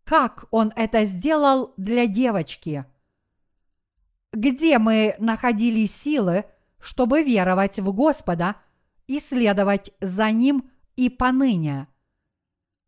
как 0.08 0.46
он 0.50 0.72
это 0.74 1.04
сделал 1.04 1.74
для 1.76 2.06
девочки. 2.06 2.86
Где 4.32 4.78
мы 4.78 5.14
находили 5.18 5.86
силы, 5.86 6.44
чтобы 6.80 7.22
веровать 7.22 7.78
в 7.78 7.92
Господа 7.92 8.56
и 9.06 9.20
следовать 9.20 9.92
за 10.00 10.30
Ним 10.30 10.70
и 10.96 11.08
поныне? 11.08 11.88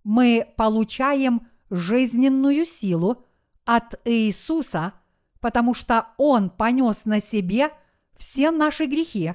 Мы 0.04 0.46
получаем 0.56 1.48
жизненную 1.70 2.66
силу 2.66 3.24
от 3.64 4.00
Иисуса, 4.04 4.94
потому 5.40 5.74
что 5.74 6.08
Он 6.18 6.50
понес 6.50 7.04
на 7.04 7.20
себе 7.20 7.70
все 8.16 8.50
наши 8.50 8.84
грехи, 8.84 9.34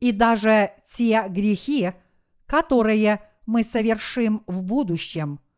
и 0.00 0.12
даже 0.12 0.72
те 0.86 1.26
грехи, 1.28 1.92
которые 2.46 3.22
мы 3.44 3.64
совершим 3.64 4.44
в 4.46 4.62
будущем– 4.62 5.40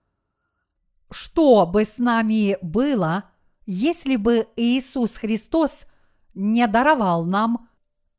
что 1.11 1.67
бы 1.67 1.85
с 1.85 1.99
нами 1.99 2.57
было, 2.63 3.25
если 3.73 4.17
бы 4.17 4.49
Иисус 4.57 5.15
Христос 5.15 5.87
не 6.35 6.67
даровал 6.67 7.25
нам 7.25 7.69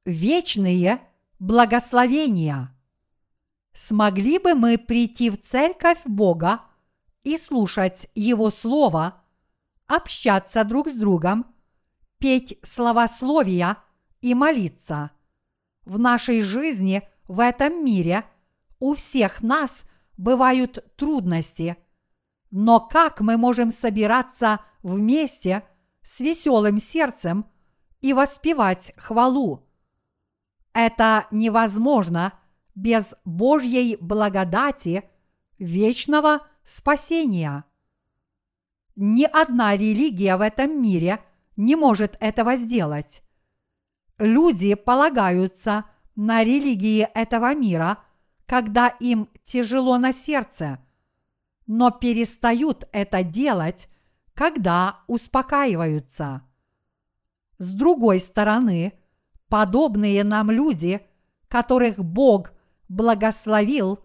вечные 0.06 1.02
благословения? 1.40 2.74
Смогли 3.74 4.40
бы 4.40 4.54
мы 4.54 4.78
прийти 4.78 5.30
в 5.30 5.42
церковь 5.42 6.00
Бога 6.06 6.62
и 7.24 7.38
слушать 7.38 8.08
Его 8.16 8.50
Слово, 8.50 9.22
общаться 9.88 10.64
друг 10.64 10.88
с 10.88 10.96
другом, 10.96 11.46
петь 12.18 12.58
словословия 12.64 13.78
и 14.22 14.34
молиться? 14.34 15.12
В 15.84 16.00
нашей 16.00 16.44
жизни 16.44 17.04
в 17.28 17.42
этом 17.42 17.84
мире 17.84 18.24
у 18.80 18.94
всех 18.94 19.42
нас 19.42 19.84
бывают 20.16 20.96
трудности– 20.96 21.76
но 22.52 22.82
как 22.82 23.22
мы 23.22 23.38
можем 23.38 23.72
собираться 23.72 24.60
вместе 24.84 25.64
с 26.04 26.20
веселым 26.20 26.80
сердцем 26.80 27.46
и 28.02 28.14
воспевать 28.14 28.94
хвалу? 28.98 29.68
Это 30.74 31.28
невозможно 31.32 32.34
без 32.76 33.16
Божьей 33.24 33.98
благодати 34.00 35.10
вечного 35.58 36.48
спасения. 36.66 37.64
Ни 38.98 39.24
одна 39.24 39.76
религия 39.76 40.36
в 40.36 40.42
этом 40.42 40.82
мире 40.82 41.24
не 41.56 41.76
может 41.76 42.18
этого 42.20 42.58
сделать. 42.58 43.24
Люди 44.18 44.74
полагаются 44.76 45.86
на 46.16 46.44
религии 46.44 47.08
этого 47.14 47.56
мира, 47.56 48.00
когда 48.46 48.88
им 48.88 49.30
тяжело 49.44 49.98
на 49.98 50.12
сердце– 50.12 50.80
но 51.68 51.92
перестают 51.92 52.88
это 52.92 53.24
делать, 53.24 53.90
когда 54.34 55.02
успокаиваются. 55.08 56.42
С 57.58 57.74
другой 57.74 58.20
стороны, 58.20 58.94
подобные 59.48 60.24
нам 60.24 60.50
люди, 60.50 61.02
которых 61.48 62.04
Бог 62.04 62.54
благословил 62.90 64.00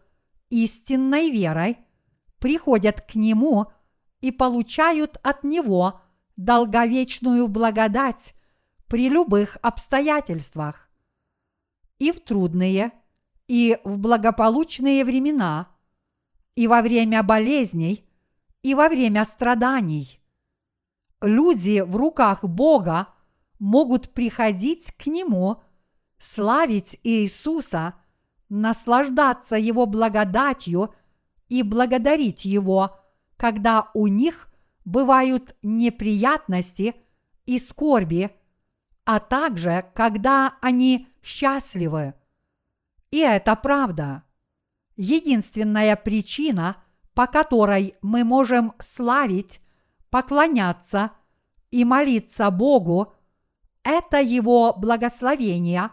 истинной 0.51 1.31
верой, 1.31 1.79
приходят 2.38 3.01
к 3.01 3.14
Нему 3.14 3.66
и 4.21 4.31
получают 4.31 5.19
от 5.23 5.42
Него 5.42 6.01
долговечную 6.37 7.49
благодать 7.49 8.35
при 8.88 9.09
любых 9.09 9.57
обстоятельствах. 9.62 10.90
И 11.99 12.12
в 12.12 12.21
трудные, 12.21 12.92
и 13.49 13.79
в 13.85 13.99
благополучные 13.99 15.05
времена– 15.05 15.69
и 16.57 16.66
во 16.66 16.83
время 16.83 17.23
болезней, 17.23 18.05
и 18.62 18.75
во 18.75 18.88
время 18.88 19.25
страданий. 19.25 20.19
Люди 21.21 21.81
в 21.81 21.95
руках 21.97 22.42
Бога 22.42 23.09
могут 23.59 24.12
приходить 24.12 24.92
к 24.92 25.07
Нему, 25.07 25.62
славить 26.19 26.99
Иисуса, 27.05 27.95
наслаждаться 28.49 29.57
Его 29.57 29.87
благодатью 29.87 30.95
и 31.49 31.62
благодарить 31.62 32.45
Его, 32.45 32.99
когда 33.37 33.90
у 33.95 34.09
них 34.09 34.49
бывают 34.85 35.57
неприятности 35.62 36.97
и 37.45 37.59
скорби, 37.59 38.31
а 39.05 39.21
также 39.21 39.85
когда 39.95 40.57
они 40.61 41.09
счастливы. 41.23 42.14
И 43.11 43.19
это 43.21 43.55
правда 43.57 44.26
единственная 44.97 45.97
причина, 45.97 46.83
по 47.15 47.27
которой 47.27 47.95
мы 48.03 48.25
можем 48.25 48.75
славить, 48.79 49.61
поклоняться 50.11 51.13
и 51.71 51.85
молиться 51.85 52.51
Богу, 52.51 53.15
это 53.83 54.21
Его 54.21 54.75
благословения, 54.75 55.93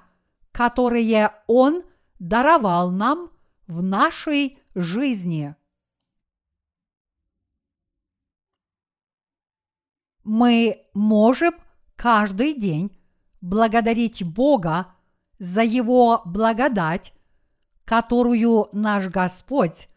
которые 0.51 1.33
Он 1.47 1.83
даровал 2.19 2.91
нам 2.91 3.31
в 3.67 3.83
нашей 3.83 4.57
жизни. 4.75 5.55
Мы 10.23 10.85
можем 10.93 11.53
каждый 11.95 12.53
день 12.53 12.97
благодарить 13.41 14.23
Бога 14.23 14.95
за 15.37 15.61
Его 15.63 16.21
благодать 16.25 17.12
которую 17.85 18.69
наш 18.71 19.07
Господь 19.07 19.89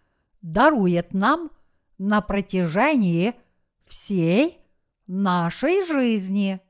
дарует 0.43 1.13
нам 1.13 1.51
на 1.99 2.21
протяжении 2.21 3.35
всей 3.87 4.59
нашей 5.07 5.87
жизни. 5.87 6.61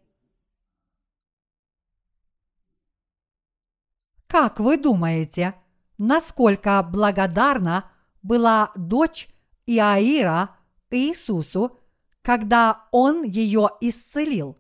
Как 4.27 4.61
вы 4.61 4.77
думаете, 4.77 5.55
насколько 5.99 6.83
благодарна 6.83 7.91
была 8.23 8.73
дочь 8.77 9.29
Иаира 9.67 10.57
Иисусу, 10.91 11.79
когда 12.23 12.87
Он 12.91 13.23
ее 13.23 13.71
исцелил? 13.81 14.59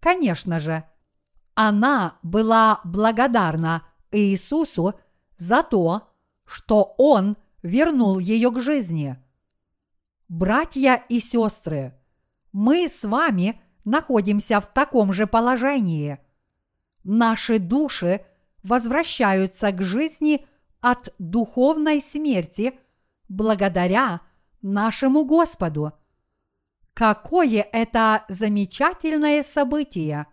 Конечно 0.00 0.60
же, 0.60 0.84
она 1.54 2.18
была 2.22 2.80
благодарна 2.84 3.86
Иисусу 4.10 4.94
за 5.38 5.62
то, 5.62 6.08
что 6.44 6.94
Он 6.98 7.36
вернул 7.62 8.18
ее 8.18 8.50
к 8.50 8.60
жизни. 8.60 9.16
Братья 10.28 11.04
и 11.08 11.20
сестры, 11.20 11.94
мы 12.52 12.88
с 12.88 13.04
вами 13.04 13.60
находимся 13.84 14.60
в 14.60 14.66
таком 14.66 15.12
же 15.12 15.26
положении. 15.26 16.18
Наши 17.04 17.58
души 17.58 18.24
возвращаются 18.62 19.70
к 19.70 19.82
жизни 19.82 20.46
от 20.80 21.14
духовной 21.18 22.00
смерти 22.00 22.78
благодаря 23.28 24.20
нашему 24.62 25.24
Господу. 25.24 25.92
Какое 26.94 27.62
это 27.72 28.24
замечательное 28.28 29.42
событие! 29.42 30.26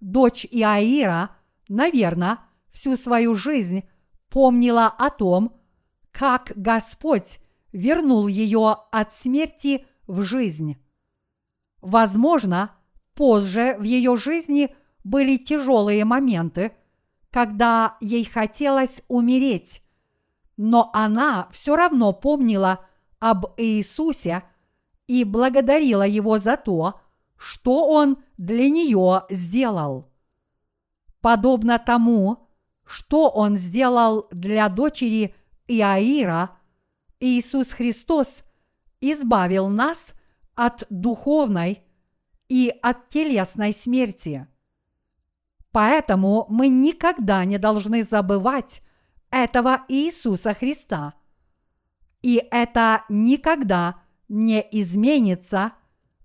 Дочь 0.00 0.46
Иаира, 0.50 1.30
наверное, 1.68 2.38
всю 2.72 2.96
свою 2.96 3.34
жизнь 3.34 3.84
помнила 4.32 4.86
о 4.86 5.10
том, 5.10 5.60
как 6.10 6.52
Господь 6.56 7.38
вернул 7.70 8.26
ее 8.28 8.78
от 8.90 9.12
смерти 9.12 9.86
в 10.06 10.22
жизнь. 10.22 10.78
Возможно, 11.82 12.72
позже 13.14 13.76
в 13.78 13.82
ее 13.82 14.16
жизни 14.16 14.74
были 15.04 15.36
тяжелые 15.36 16.06
моменты, 16.06 16.72
когда 17.30 17.98
ей 18.00 18.24
хотелось 18.24 19.02
умереть, 19.08 19.82
но 20.56 20.88
она 20.94 21.48
все 21.52 21.76
равно 21.76 22.14
помнила 22.14 22.86
об 23.18 23.44
Иисусе 23.58 24.44
и 25.06 25.24
благодарила 25.24 26.06
Его 26.06 26.38
за 26.38 26.56
то, 26.56 27.00
что 27.36 27.86
Он 27.88 28.16
для 28.38 28.70
нее 28.70 29.24
сделал. 29.28 30.10
Подобно 31.20 31.78
тому, 31.78 32.48
что 32.92 33.30
Он 33.30 33.56
сделал 33.56 34.28
для 34.32 34.68
дочери 34.68 35.34
Иаира, 35.66 36.58
Иисус 37.20 37.70
Христос 37.72 38.44
избавил 39.00 39.70
нас 39.70 40.12
от 40.54 40.84
духовной 40.90 41.84
и 42.50 42.70
от 42.82 43.08
телесной 43.08 43.72
смерти. 43.72 44.46
Поэтому 45.70 46.44
мы 46.50 46.68
никогда 46.68 47.46
не 47.46 47.56
должны 47.56 48.04
забывать 48.04 48.82
этого 49.30 49.86
Иисуса 49.88 50.52
Христа. 50.52 51.14
И 52.20 52.46
это 52.50 53.04
никогда 53.08 54.02
не 54.28 54.60
изменится, 54.70 55.72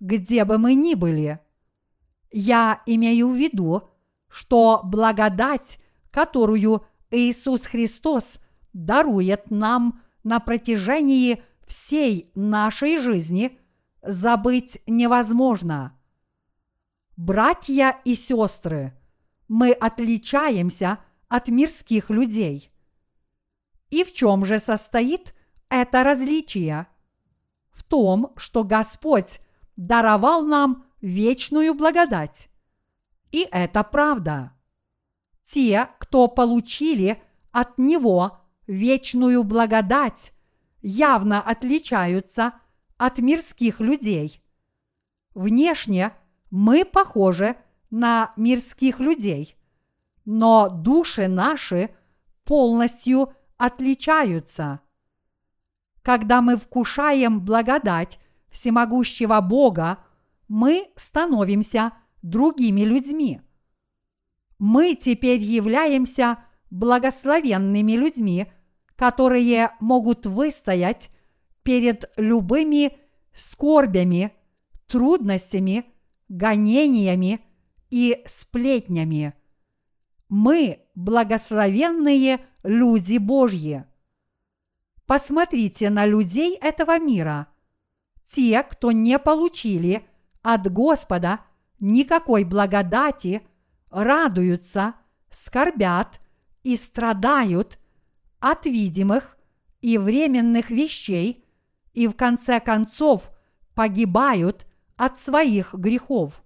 где 0.01 0.43
бы 0.43 0.57
мы 0.57 0.73
ни 0.73 0.95
были. 0.95 1.39
Я 2.29 2.81
имею 2.85 3.29
в 3.29 3.35
виду, 3.35 3.89
что 4.27 4.81
благодать, 4.83 5.79
которую 6.17 6.83
Иисус 7.11 7.67
Христос 7.67 8.39
дарует 8.73 9.51
нам 9.51 10.01
на 10.23 10.39
протяжении 10.39 11.43
всей 11.67 12.31
нашей 12.33 12.99
жизни, 12.99 13.59
забыть 14.01 14.81
невозможно. 14.87 15.95
Братья 17.17 18.01
и 18.03 18.15
сестры, 18.15 18.97
мы 19.47 19.73
отличаемся 19.73 20.97
от 21.27 21.49
мирских 21.49 22.09
людей. 22.09 22.71
И 23.91 24.03
в 24.03 24.11
чем 24.11 24.43
же 24.43 24.57
состоит 24.57 25.35
это 25.69 26.03
различие? 26.03 26.87
В 27.69 27.83
том, 27.83 28.33
что 28.37 28.63
Господь 28.63 29.39
даровал 29.75 30.43
нам 30.43 30.83
вечную 30.99 31.75
благодать. 31.75 32.49
И 33.31 33.47
это 33.51 33.83
правда. 33.83 34.56
Те, 35.47 35.87
кто 35.99 36.27
получили 36.27 37.21
от 37.53 37.77
Него 37.77 38.41
вечную 38.67 39.45
благодать, 39.45 40.33
явно 40.81 41.41
отличаются 41.41 42.53
от 42.97 43.19
мирских 43.19 43.79
людей. 43.79 44.43
Внешне 45.33 46.11
мы 46.51 46.83
похожи 46.83 47.55
на 47.89 48.33
мирских 48.35 48.99
людей, 48.99 49.55
но 50.25 50.67
души 50.67 51.29
наши 51.29 51.91
полностью 52.43 53.33
отличаются. 53.55 54.81
Когда 56.01 56.41
мы 56.41 56.57
вкушаем 56.57 57.39
благодать 57.39 58.19
всемогущего 58.49 59.39
Бога, 59.39 60.03
мы 60.49 60.91
становимся 60.97 61.93
другими 62.21 62.81
людьми. 62.81 63.41
Мы 64.59 64.95
теперь 64.95 65.39
являемся 65.39 66.39
благословенными 66.69 67.93
людьми, 67.93 68.47
которые 68.95 69.71
могут 69.79 70.25
выстоять 70.25 71.09
перед 71.63 72.11
любыми 72.17 72.97
скорбями, 73.33 74.33
трудностями, 74.87 75.85
гонениями 76.27 77.41
и 77.89 78.23
сплетнями. 78.25 79.33
Мы 80.29 80.79
благословенные 80.95 82.41
люди 82.63 83.17
Божьи. 83.17 83.85
Посмотрите 85.05 85.89
на 85.89 86.05
людей 86.05 86.55
этого 86.55 86.99
мира. 86.99 87.47
Те, 88.25 88.61
кто 88.63 88.91
не 88.91 89.17
получили 89.19 90.03
от 90.41 90.69
Господа 90.71 91.41
никакой 91.79 92.43
благодати, 92.43 93.41
радуются, 93.89 94.95
скорбят 95.29 96.19
и 96.63 96.75
страдают 96.75 97.79
от 98.39 98.65
видимых 98.65 99.37
и 99.81 99.97
временных 99.97 100.69
вещей 100.69 101.45
и 101.93 102.07
в 102.07 102.13
конце 102.13 102.59
концов 102.59 103.31
погибают 103.73 104.67
от 104.95 105.17
своих 105.17 105.73
грехов. 105.73 106.43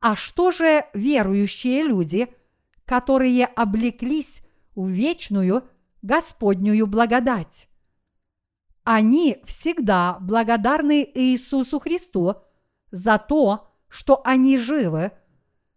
А 0.00 0.16
что 0.16 0.50
же 0.50 0.84
верующие 0.94 1.82
люди, 1.82 2.28
которые 2.84 3.46
облеклись 3.46 4.42
в 4.74 4.88
вечную 4.88 5.64
Господнюю 6.02 6.86
благодать. 6.86 7.68
Они 8.84 9.38
всегда 9.44 10.18
благодарны 10.20 11.08
Иисусу 11.14 11.78
Христу 11.78 12.34
за 12.90 13.18
то, 13.18 13.68
что 13.88 14.20
они 14.24 14.58
живы, 14.58 15.12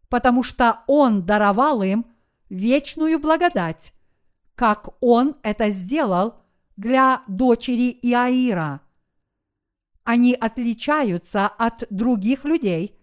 потому 0.10 0.44
что 0.44 0.84
Он 0.88 1.26
даровал 1.26 1.82
им 1.82 2.06
вечную 2.50 3.20
благодать, 3.20 3.94
как 4.56 4.90
Он 5.02 5.36
это 5.44 5.70
сделал 5.70 6.36
для 6.78 7.24
дочери 7.28 7.98
Иаира. 8.02 8.82
Они 10.04 10.34
отличаются 10.34 11.48
от 11.48 11.86
других 11.90 12.46
людей, 12.46 13.00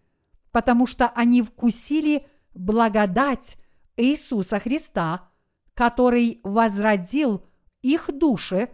потому 0.51 0.87
что 0.87 1.09
они 1.09 1.43
вкусили 1.43 2.27
благодать 2.55 3.57
Иисуса 3.97 4.59
Христа– 4.59 5.29
который 5.75 6.41
возродил 6.43 7.45
их 7.81 8.11
души 8.17 8.71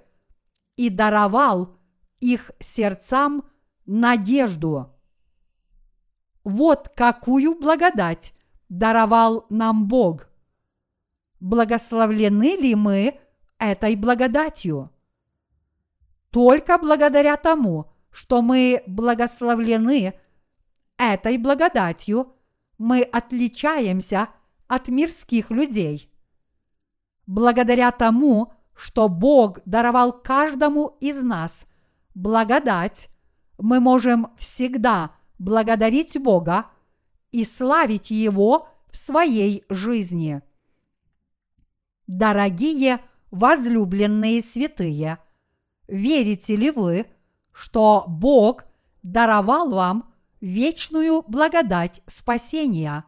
и 0.76 0.90
даровал 0.90 1.78
их 2.20 2.50
сердцам 2.60 3.48
надежду. 3.86 4.94
Вот 6.48 6.88
какую 6.96 7.60
благодать 7.60 8.32
даровал 8.70 9.44
нам 9.50 9.86
Бог. 9.86 10.30
Благословлены 11.40 12.56
ли 12.56 12.74
мы 12.74 13.20
этой 13.58 13.96
благодатью? 13.96 14.90
Только 16.30 16.78
благодаря 16.78 17.36
тому, 17.36 17.92
что 18.10 18.40
мы 18.40 18.82
благословлены 18.86 20.14
этой 20.96 21.36
благодатью, 21.36 22.32
мы 22.78 23.02
отличаемся 23.02 24.28
от 24.68 24.88
мирских 24.88 25.50
людей 25.50 26.10
благодаря 27.26 27.90
тому, 27.90 28.54
что 28.74 29.10
Бог 29.10 29.58
даровал 29.66 30.12
каждому 30.12 30.96
из 30.98 31.22
нас 31.22 31.66
благодать, 32.14 33.10
мы 33.58 33.80
можем 33.80 34.28
всегда 34.38 35.17
благодарить 35.38 36.20
Бога 36.20 36.66
и 37.30 37.44
славить 37.44 38.10
Его 38.10 38.68
в 38.90 38.96
своей 38.96 39.64
жизни. 39.68 40.42
Дорогие 42.06 43.00
возлюбленные 43.30 44.42
святые, 44.42 45.18
верите 45.86 46.56
ли 46.56 46.70
вы, 46.70 47.06
что 47.52 48.04
Бог 48.08 48.64
даровал 49.02 49.70
вам 49.70 50.14
вечную 50.40 51.22
благодать 51.26 52.00
спасения? 52.06 53.04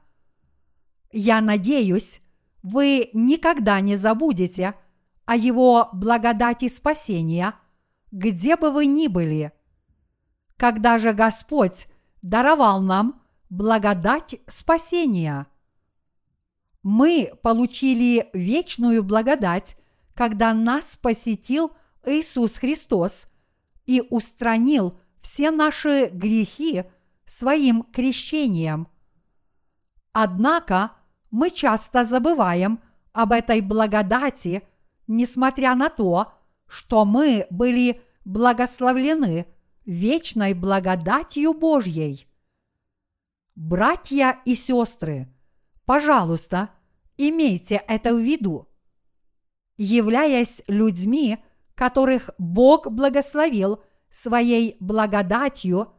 Я 1.12 1.40
надеюсь, 1.40 2.20
вы 2.62 3.10
никогда 3.12 3.80
не 3.80 3.96
забудете 3.96 4.74
о 5.24 5.36
Его 5.36 5.88
благодати 5.92 6.68
спасения, 6.68 7.54
где 8.12 8.56
бы 8.56 8.70
вы 8.70 8.86
ни 8.86 9.06
были. 9.06 9.52
Когда 10.56 10.98
же 10.98 11.12
Господь 11.12 11.86
даровал 12.22 12.82
нам 12.82 13.22
благодать 13.48 14.36
спасения? 14.46 15.46
Мы 16.82 17.32
получили 17.42 18.30
вечную 18.32 19.02
благодать, 19.02 19.76
когда 20.14 20.54
нас 20.54 20.96
посетил 20.96 21.72
Иисус 22.04 22.56
Христос 22.56 23.26
и 23.86 24.02
устранил 24.10 24.98
все 25.20 25.50
наши 25.50 26.06
грехи 26.12 26.84
своим 27.26 27.82
крещением. 27.82 28.88
Однако 30.12 30.92
мы 31.30 31.50
часто 31.50 32.04
забываем 32.04 32.80
об 33.12 33.32
этой 33.32 33.60
благодати, 33.60 34.62
несмотря 35.06 35.74
на 35.74 35.88
то, 35.88 36.32
что 36.66 37.04
мы 37.04 37.46
были 37.50 38.00
благословлены 38.24 39.46
вечной 39.90 40.54
благодатью 40.54 41.52
Божьей. 41.52 42.28
Братья 43.56 44.38
и 44.44 44.54
сестры, 44.54 45.28
пожалуйста, 45.84 46.70
имейте 47.16 47.82
это 47.88 48.14
в 48.14 48.20
виду. 48.20 48.68
Являясь 49.76 50.62
людьми, 50.68 51.38
которых 51.74 52.30
Бог 52.38 52.88
благословил 52.88 53.82
своей 54.10 54.76
благодатью, 54.78 55.92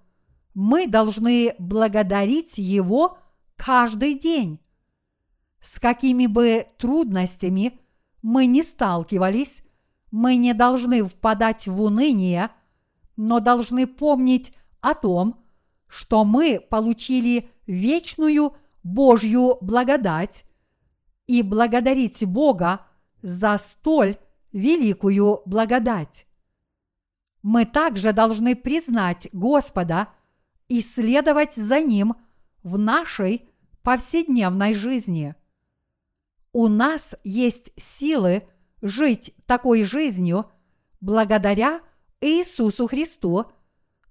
мы 0.53 0.87
должны 0.87 1.53
благодарить 1.59 2.57
Его 2.57 3.17
каждый 3.57 4.17
день. 4.17 4.61
С 5.59 5.79
какими 5.79 6.27
бы 6.27 6.65
трудностями 6.77 7.77
мы 8.21 8.45
не 8.45 8.63
сталкивались, 8.63 9.63
мы 10.11 10.37
не 10.37 10.53
должны 10.53 11.03
впадать 11.03 11.67
в 11.67 11.81
уныние, 11.81 12.51
но 13.15 13.39
должны 13.39 13.87
помнить 13.87 14.53
о 14.79 14.93
том, 14.93 15.43
что 15.87 16.23
мы 16.23 16.59
получили 16.59 17.49
вечную 17.67 18.55
Божью 18.83 19.57
благодать 19.61 20.45
и 21.27 21.43
благодарить 21.43 22.25
Бога 22.25 22.85
за 23.21 23.57
столь 23.57 24.17
великую 24.51 25.41
благодать. 25.45 26.25
Мы 27.41 27.65
также 27.65 28.13
должны 28.13 28.55
признать 28.55 29.27
Господа 29.31 30.09
и 30.67 30.81
следовать 30.81 31.55
за 31.55 31.81
Ним 31.81 32.15
в 32.63 32.77
нашей 32.77 33.49
повседневной 33.83 34.73
жизни. 34.73 35.35
У 36.53 36.67
нас 36.67 37.15
есть 37.23 37.71
силы 37.77 38.47
жить 38.81 39.33
такой 39.45 39.83
жизнью 39.83 40.51
благодаря 40.99 41.81
Иисусу 42.21 42.87
Христу, 42.87 43.45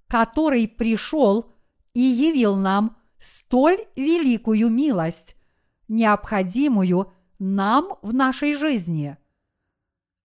который 0.09 0.69
пришел 0.69 1.53
и 1.95 2.01
явил 2.01 2.57
нам 2.57 2.97
столь 3.21 3.79
великую 3.97 4.69
милость, 4.71 5.37
необходимую 5.89 7.13
нам 7.39 7.95
в 8.03 8.13
нашей 8.13 8.57
жизни. 8.57 9.17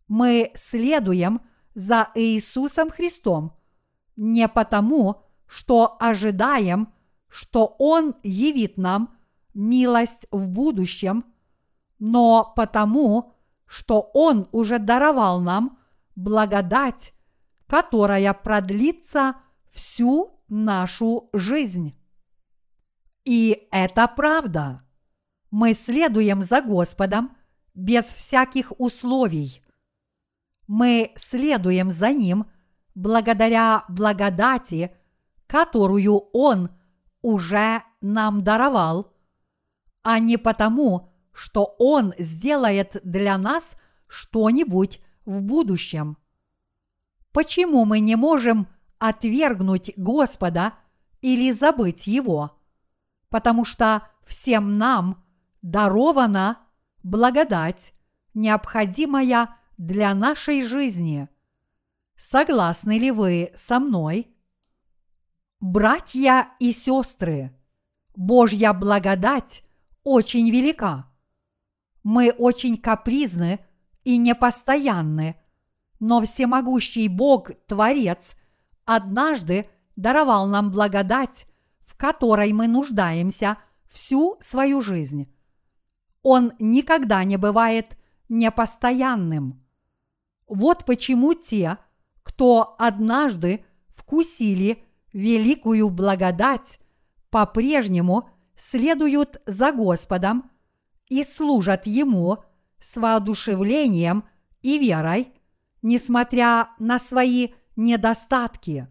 Мы 0.08 0.52
следуем 0.56 1.42
за 1.74 2.10
Иисусом 2.16 2.90
Христом 2.90 3.54
не 4.16 4.48
потому, 4.48 5.24
что 5.48 5.98
ожидаем, 6.00 6.94
что 7.28 7.76
Он 7.80 8.16
явит 8.24 8.78
нам 8.78 9.16
милость 9.54 10.28
в 10.32 10.48
будущем, 10.48 11.26
но 12.00 12.54
потому, 12.56 13.34
что 13.66 14.10
Он 14.14 14.48
уже 14.52 14.80
даровал 14.80 15.42
нам 15.42 15.78
благодать, 16.16 17.14
которая 17.68 18.34
продлится 18.34 19.36
всю 19.72 20.42
нашу 20.48 21.30
жизнь. 21.34 21.96
И 23.24 23.68
это 23.72 24.08
правда. 24.08 24.84
Мы 25.52 25.74
следуем 25.74 26.42
за 26.42 26.62
Господом 26.62 27.36
без 27.74 28.06
всяких 28.06 28.72
условий. 28.80 29.64
Мы 30.68 31.12
следуем 31.16 31.92
за 31.92 32.12
Ним 32.12 32.46
благодаря 32.94 33.84
благодати, 33.90 34.96
которую 35.48 36.18
Он 36.34 36.70
уже 37.22 37.84
нам 38.02 38.44
даровал, 38.44 39.14
а 40.04 40.20
не 40.20 40.38
потому, 40.38 41.12
что 41.34 41.76
Он 41.80 42.14
сделает 42.18 43.00
для 43.04 43.38
нас 43.38 43.76
что-нибудь 44.08 45.02
в 45.26 45.42
будущем. 45.42 46.18
Почему 47.36 47.84
мы 47.84 48.00
не 48.00 48.16
можем 48.16 48.66
отвергнуть 48.98 49.92
Господа 49.98 50.72
или 51.20 51.52
забыть 51.52 52.08
Его? 52.08 52.58
Потому 53.28 53.66
что 53.66 54.08
всем 54.26 54.78
нам 54.78 55.22
дарована 55.62 56.60
благодать, 57.04 57.92
необходимая 58.34 59.58
для 59.78 60.16
нашей 60.16 60.64
жизни. 60.64 61.28
Согласны 62.16 62.98
ли 62.98 63.12
вы 63.12 63.52
со 63.54 63.82
мной? 63.82 64.34
Братья 65.60 66.52
и 66.60 66.72
сестры, 66.72 67.54
Божья 68.16 68.72
благодать 68.72 69.66
очень 70.06 70.50
велика. 70.50 71.12
Мы 72.02 72.32
очень 72.32 72.78
капризны 72.78 73.60
и 74.06 74.16
непостоянны, 74.16 75.36
но 76.00 76.22
всемогущий 76.22 77.08
Бог, 77.08 77.52
Творец, 77.68 78.36
однажды 78.86 79.70
даровал 79.96 80.48
нам 80.48 80.72
благодать, 80.72 81.48
в 81.86 81.96
которой 81.96 82.52
мы 82.54 82.68
нуждаемся 82.68 83.58
всю 83.90 84.38
свою 84.42 84.82
жизнь. 84.82 85.32
Он 86.22 86.52
никогда 86.60 87.24
не 87.24 87.38
бывает 87.38 87.98
непостоянным. 88.30 89.64
Вот 90.48 90.86
почему 90.86 91.34
те, 91.34 91.78
кто 92.24 92.76
однажды 92.78 93.64
вкусили 93.90 94.84
великую 95.14 95.90
благодать, 95.90 96.80
по-прежнему 97.30 98.30
следуют 98.58 99.42
за 99.46 99.72
Господом 99.72 100.52
и 101.08 101.24
служат 101.24 101.86
Ему 101.86 102.44
с 102.80 102.98
воодушевлением 102.98 104.26
и 104.62 104.78
верой, 104.80 105.35
несмотря 105.86 106.72
на 106.80 106.98
свои 106.98 107.50
недостатки. 107.76 108.88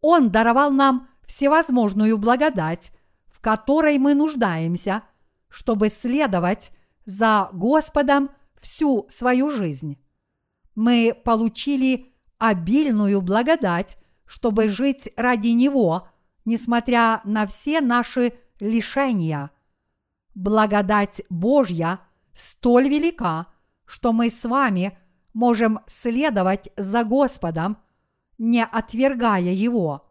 Он 0.00 0.30
даровал 0.30 0.70
нам 0.70 1.08
всевозможную 1.26 2.16
благодать, 2.16 2.92
в 3.26 3.40
которой 3.40 3.98
мы 3.98 4.14
нуждаемся, 4.14 5.02
чтобы 5.48 5.88
следовать 5.88 6.70
за 7.06 7.48
Господом 7.52 8.30
всю 8.60 9.04
свою 9.08 9.50
жизнь. 9.50 9.98
Мы 10.76 11.12
получили 11.24 12.14
обильную 12.38 13.20
благодать, 13.20 13.98
чтобы 14.26 14.68
жить 14.68 15.10
ради 15.16 15.48
Него, 15.48 16.08
несмотря 16.44 17.20
на 17.24 17.48
все 17.48 17.80
наши 17.80 18.34
лишения. 18.60 19.50
Благодать 20.36 21.22
Божья 21.30 21.98
столь 22.32 22.88
велика, 22.88 23.48
что 23.86 24.12
мы 24.12 24.30
с 24.30 24.44
вами 24.44 24.96
можем 25.32 25.80
следовать 25.86 26.70
за 26.76 27.04
Господом, 27.04 27.78
не 28.38 28.64
отвергая 28.64 29.52
Его. 29.52 30.10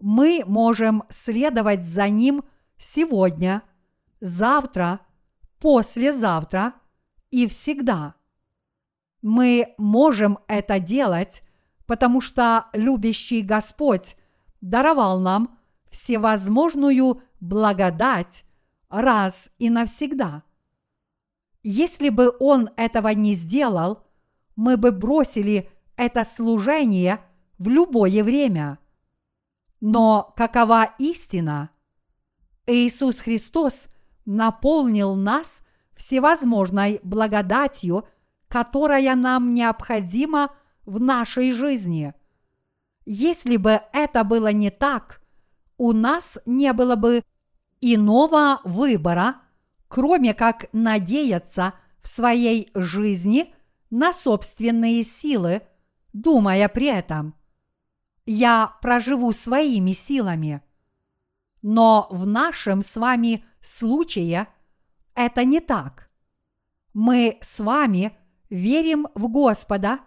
Мы 0.00 0.42
можем 0.46 1.04
следовать 1.08 1.84
за 1.84 2.08
Ним 2.08 2.44
сегодня, 2.78 3.62
завтра, 4.20 5.00
послезавтра 5.60 6.74
и 7.30 7.46
всегда. 7.46 8.14
Мы 9.22 9.74
можем 9.76 10.38
это 10.48 10.80
делать, 10.80 11.42
потому 11.86 12.20
что 12.20 12.66
любящий 12.72 13.42
Господь 13.42 14.16
даровал 14.60 15.20
нам 15.20 15.58
всевозможную 15.90 17.22
благодать 17.40 18.44
раз 18.88 19.50
и 19.58 19.70
навсегда. 19.70 20.42
Если 21.62 22.08
бы 22.08 22.34
Он 22.40 22.70
этого 22.76 23.08
не 23.08 23.34
сделал, 23.34 24.02
мы 24.60 24.76
бы 24.76 24.92
бросили 24.92 25.70
это 25.96 26.22
служение 26.22 27.22
в 27.56 27.66
любое 27.68 28.22
время. 28.22 28.78
Но 29.80 30.34
какова 30.36 30.94
истина? 30.98 31.70
Иисус 32.66 33.20
Христос 33.20 33.86
наполнил 34.26 35.14
нас 35.14 35.62
всевозможной 35.96 37.00
благодатью, 37.02 38.06
которая 38.48 39.16
нам 39.16 39.54
необходима 39.54 40.52
в 40.84 41.00
нашей 41.00 41.52
жизни. 41.52 42.12
Если 43.06 43.56
бы 43.56 43.80
это 43.94 44.24
было 44.24 44.52
не 44.52 44.70
так, 44.70 45.22
у 45.78 45.94
нас 45.94 46.38
не 46.44 46.74
было 46.74 46.96
бы 46.96 47.22
иного 47.80 48.60
выбора, 48.64 49.36
кроме 49.88 50.34
как 50.34 50.66
надеяться 50.74 51.72
в 52.02 52.08
своей 52.08 52.70
жизни 52.74 53.54
на 53.90 54.12
собственные 54.12 55.02
силы, 55.04 55.62
думая 56.12 56.68
при 56.68 56.86
этом, 56.86 57.34
я 58.24 58.76
проживу 58.80 59.32
своими 59.32 59.92
силами. 59.92 60.62
Но 61.62 62.06
в 62.10 62.26
нашем 62.26 62.80
с 62.80 62.96
вами 62.96 63.44
случае 63.60 64.46
это 65.14 65.44
не 65.44 65.60
так. 65.60 66.10
Мы 66.94 67.38
с 67.42 67.60
вами 67.60 68.16
верим 68.48 69.08
в 69.14 69.28
Господа 69.28 70.00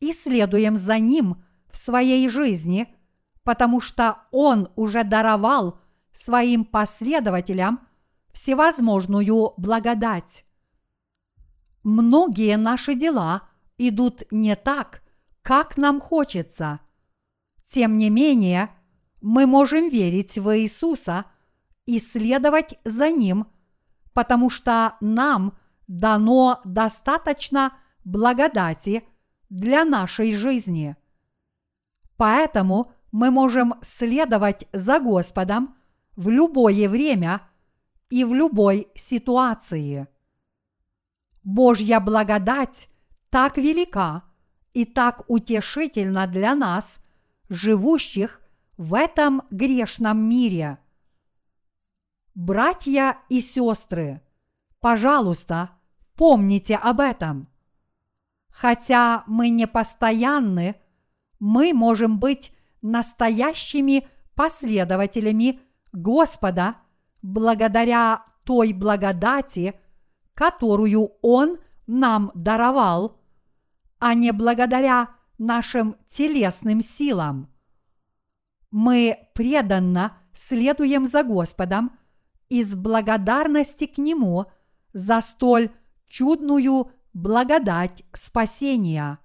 и 0.00 0.12
следуем 0.12 0.76
за 0.76 0.98
Ним 0.98 1.44
в 1.70 1.76
своей 1.76 2.28
жизни, 2.28 2.94
потому 3.42 3.80
что 3.80 4.22
Он 4.32 4.70
уже 4.74 5.04
даровал 5.04 5.78
своим 6.12 6.64
последователям 6.64 7.86
всевозможную 8.32 9.52
благодать. 9.56 10.45
Многие 11.86 12.56
наши 12.56 12.96
дела 12.96 13.48
идут 13.78 14.24
не 14.32 14.56
так, 14.56 15.02
как 15.42 15.76
нам 15.76 16.00
хочется. 16.00 16.80
Тем 17.64 17.96
не 17.96 18.10
менее, 18.10 18.70
мы 19.20 19.46
можем 19.46 19.88
верить 19.88 20.36
в 20.36 20.58
Иисуса 20.58 21.26
и 21.84 22.00
следовать 22.00 22.76
за 22.84 23.12
Ним, 23.12 23.46
потому 24.14 24.50
что 24.50 24.96
нам 25.00 25.56
дано 25.86 26.60
достаточно 26.64 27.72
благодати 28.04 29.04
для 29.48 29.84
нашей 29.84 30.34
жизни. 30.34 30.96
Поэтому 32.16 32.90
мы 33.12 33.30
можем 33.30 33.74
следовать 33.82 34.66
за 34.72 34.98
Господом 34.98 35.76
в 36.16 36.30
любое 36.30 36.88
время– 36.88 37.42
и 38.10 38.24
в 38.24 38.34
любой 38.34 38.88
ситуации. 38.94 40.06
Божья 41.46 42.00
благодать 42.00 42.90
так 43.30 43.56
велика 43.56 44.24
и 44.74 44.84
так 44.84 45.22
утешительна 45.28 46.26
для 46.26 46.54
нас, 46.54 46.98
живущих 47.48 48.42
в 48.76 48.92
этом 48.92 49.42
грешном 49.50 50.28
мире. 50.28 50.78
Братья 52.34 53.18
и 53.30 53.40
сестры, 53.40 54.20
пожалуйста, 54.80 55.70
помните 56.16 56.76
об 56.76 57.00
этом. 57.00 57.48
Хотя 58.50 59.22
мы 59.26 59.48
не 59.48 59.66
постоянны, 59.66 60.74
мы 61.38 61.72
можем 61.72 62.18
быть 62.18 62.52
настоящими 62.82 64.06
последователями 64.34 65.60
Господа– 65.92 66.76
благодаря 67.26 68.24
той 68.44 68.72
благодати, 68.72 69.74
которую 70.36 71.14
Он 71.22 71.58
нам 71.88 72.30
даровал, 72.34 73.18
а 73.98 74.14
не 74.14 74.32
благодаря 74.32 75.08
нашим 75.38 75.96
телесным 76.06 76.80
силам. 76.80 77.50
Мы 78.70 79.18
преданно 79.34 80.18
следуем 80.32 81.06
за 81.06 81.24
Господом 81.24 81.98
из 82.48 82.76
благодарности 82.76 83.86
к 83.86 83.98
Нему 83.98 84.46
за 84.92 85.20
столь 85.20 85.70
чудную 86.06 86.92
благодать 87.14 88.04
спасения. 88.12 89.18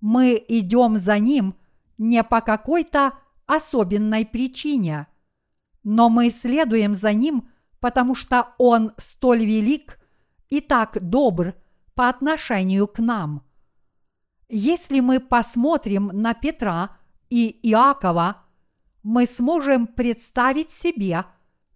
Мы 0.00 0.44
идем 0.46 0.98
за 0.98 1.18
Ним 1.18 1.56
не 1.98 2.22
по 2.22 2.40
какой-то 2.40 3.14
особенной 3.46 4.24
причине– 4.24 5.08
но 5.84 6.08
мы 6.08 6.30
следуем 6.30 6.94
за 6.94 7.12
Ним, 7.12 7.48
потому 7.84 8.14
что 8.14 8.54
Он 8.56 8.92
столь 8.96 9.44
велик 9.44 10.00
и 10.48 10.62
так 10.62 11.06
добр 11.06 11.54
по 11.94 12.08
отношению 12.08 12.88
к 12.88 12.98
нам. 12.98 13.44
Если 14.48 15.00
мы 15.00 15.20
посмотрим 15.20 16.06
на 16.06 16.32
Петра 16.32 16.96
и 17.28 17.50
Иакова, 17.62 18.42
мы 19.02 19.26
сможем 19.26 19.86
представить 19.86 20.70
себе, 20.70 21.26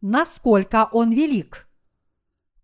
насколько 0.00 0.88
он 0.92 1.10
велик. 1.10 1.68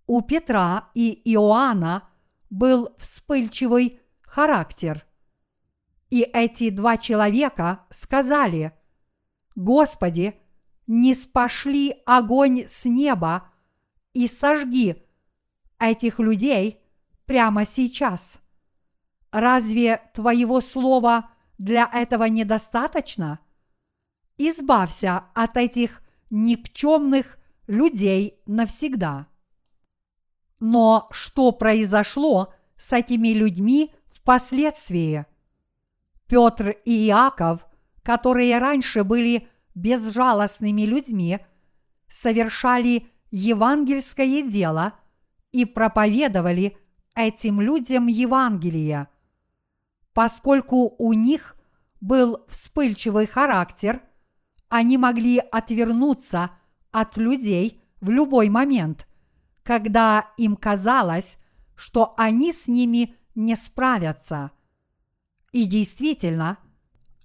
У 0.06 0.22
Петра 0.22 0.88
и 0.94 1.12
Иоанна 1.30 2.08
был 2.48 2.94
вспыльчивый 2.96 4.00
характер. 4.22 5.04
И 6.08 6.22
эти 6.22 6.70
два 6.70 6.96
человека 6.96 7.80
сказали, 7.90 8.72
«Господи, 9.54 10.40
не 10.86 11.14
спошли 11.14 11.94
огонь 12.06 12.64
с 12.68 12.84
неба 12.84 13.50
и 14.12 14.26
сожги 14.26 15.02
этих 15.78 16.18
людей 16.18 16.80
прямо 17.26 17.64
сейчас. 17.64 18.38
Разве 19.30 20.02
твоего 20.14 20.60
слова 20.60 21.30
для 21.58 21.88
этого 21.92 22.24
недостаточно? 22.24 23.40
Избавься 24.38 25.24
от 25.34 25.56
этих 25.56 26.02
никчемных 26.30 27.38
людей 27.66 28.40
навсегда. 28.46 29.26
Но 30.60 31.08
что 31.10 31.52
произошло 31.52 32.54
с 32.76 32.92
этими 32.92 33.28
людьми 33.28 33.92
впоследствии? 34.12 35.26
Петр 36.26 36.70
и 36.84 37.08
Иаков, 37.08 37.66
которые 38.02 38.58
раньше 38.58 39.04
были 39.04 39.48
безжалостными 39.74 40.82
людьми, 40.82 41.40
совершали 42.08 43.08
евангельское 43.30 44.42
дело 44.42 44.94
и 45.52 45.64
проповедовали 45.64 46.76
этим 47.14 47.60
людям 47.60 48.06
Евангелие. 48.06 49.08
Поскольку 50.12 50.94
у 50.98 51.12
них 51.12 51.56
был 52.00 52.44
вспыльчивый 52.48 53.26
характер, 53.26 54.02
они 54.68 54.98
могли 54.98 55.38
отвернуться 55.38 56.50
от 56.90 57.16
людей 57.16 57.82
в 58.00 58.10
любой 58.10 58.48
момент, 58.48 59.08
когда 59.62 60.28
им 60.36 60.56
казалось, 60.56 61.38
что 61.74 62.14
они 62.16 62.52
с 62.52 62.68
ними 62.68 63.16
не 63.34 63.56
справятся. 63.56 64.52
И 65.52 65.64
действительно, 65.64 66.58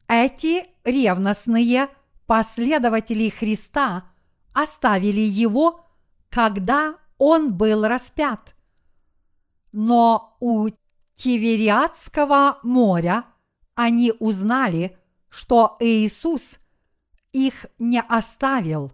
эти 0.07 0.65
ревностные 0.83 1.89
последователи 2.29 3.27
Христа 3.29 4.05
оставили 4.53 5.19
его, 5.19 5.83
когда 6.29 6.97
он 7.17 7.53
был 7.53 7.87
распят. 7.87 8.55
Но 9.71 10.37
у 10.39 10.67
Тивериадского 11.15 12.59
моря 12.61 13.25
они 13.73 14.13
узнали, 14.19 14.95
что 15.29 15.75
Иисус 15.79 16.59
их 17.33 17.65
не 17.79 17.99
оставил, 17.99 18.91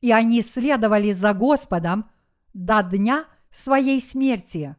и 0.00 0.10
они 0.10 0.42
следовали 0.42 1.12
за 1.12 1.34
Господом 1.34 2.10
до 2.52 2.82
дня 2.82 3.26
своей 3.52 4.02
смерти. 4.02 4.74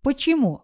Почему? 0.00 0.62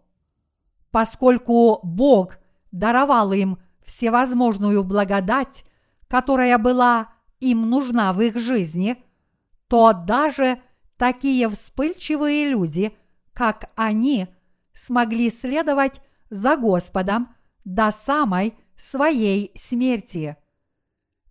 Поскольку 0.91 1.81
Бог 1.83 2.39
даровал 2.73 3.35
им 3.35 3.59
всевозможную 3.85 4.83
благодать 4.85 5.67
которая 6.11 6.59
была 6.59 7.13
им 7.39 7.71
нужна 7.71 8.13
в 8.13 8.21
их 8.21 8.37
жизни, 8.37 9.03
то 9.69 9.93
даже 9.93 10.61
такие 10.97 11.49
вспыльчивые 11.49 12.49
люди, 12.49 12.93
как 13.33 13.71
они, 13.77 14.27
смогли 14.75 15.31
следовать 15.31 16.03
за 16.29 16.57
Господом 16.57 17.35
до 17.65 17.93
самой 17.93 18.55
своей 18.77 19.53
смерти. 19.55 20.37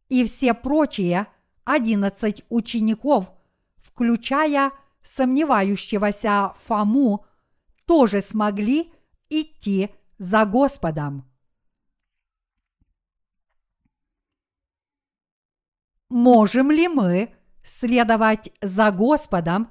И 0.07 0.23
все 0.23 0.53
прочие 0.53 1.27
одиннадцать 1.65 2.45
учеников, 2.49 3.31
включая 3.75 4.71
сомневающегося 5.01 6.53
Фому, 6.67 7.25
тоже 7.85 8.21
смогли 8.21 8.93
идти 9.29 9.89
за 10.19 10.45
Господом. 10.45 11.28
Можем 16.09 16.71
ли 16.71 16.87
мы 16.87 17.35
следовать 17.63 18.51
за 18.61 18.91
Господом, 18.91 19.69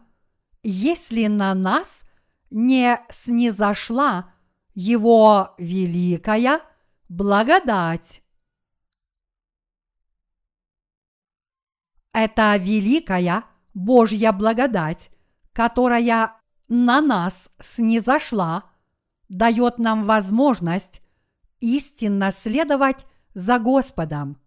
если 0.63 1.27
на 1.27 1.53
нас 1.55 2.05
не 2.51 3.01
снизошла 3.11 4.33
Его 4.75 5.55
великая 5.59 6.61
благодать? 7.09 8.23
Это 12.13 12.57
великая 12.57 13.45
Божья 13.75 14.31
благодать, 14.33 15.11
которая 15.53 16.41
на 16.69 17.01
нас 17.01 17.51
снизошла, 17.59 18.65
дает 19.29 19.79
нам 19.79 20.05
возможность 20.05 21.03
истинно 21.59 22.31
следовать 22.31 23.07
за 23.35 23.59
Господом. 23.59 24.41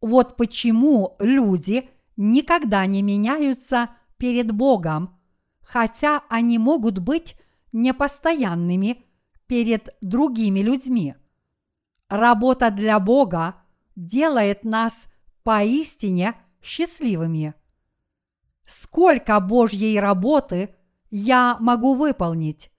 Вот 0.00 0.36
почему 0.36 1.16
люди 1.18 1.88
никогда 2.16 2.86
не 2.86 3.02
меняются 3.02 3.90
перед 4.18 4.52
Богом, 4.52 5.18
хотя 5.60 6.22
они 6.28 6.58
могут 6.58 6.98
быть 6.98 7.36
непостоянными 7.72 9.04
перед 9.46 9.94
другими 10.00 10.60
людьми. 10.60 11.14
Работа 12.08 12.70
для 12.70 13.00
Бога 13.00 13.56
делает 13.96 14.64
нас 14.64 15.06
поистине 15.42 16.34
счастливыми. 16.62 17.54
Сколько 18.64 19.38
Божьей 19.40 19.98
работы 20.00 20.74
я 21.10 21.56
могу 21.60 21.94
выполнить? 21.94 22.70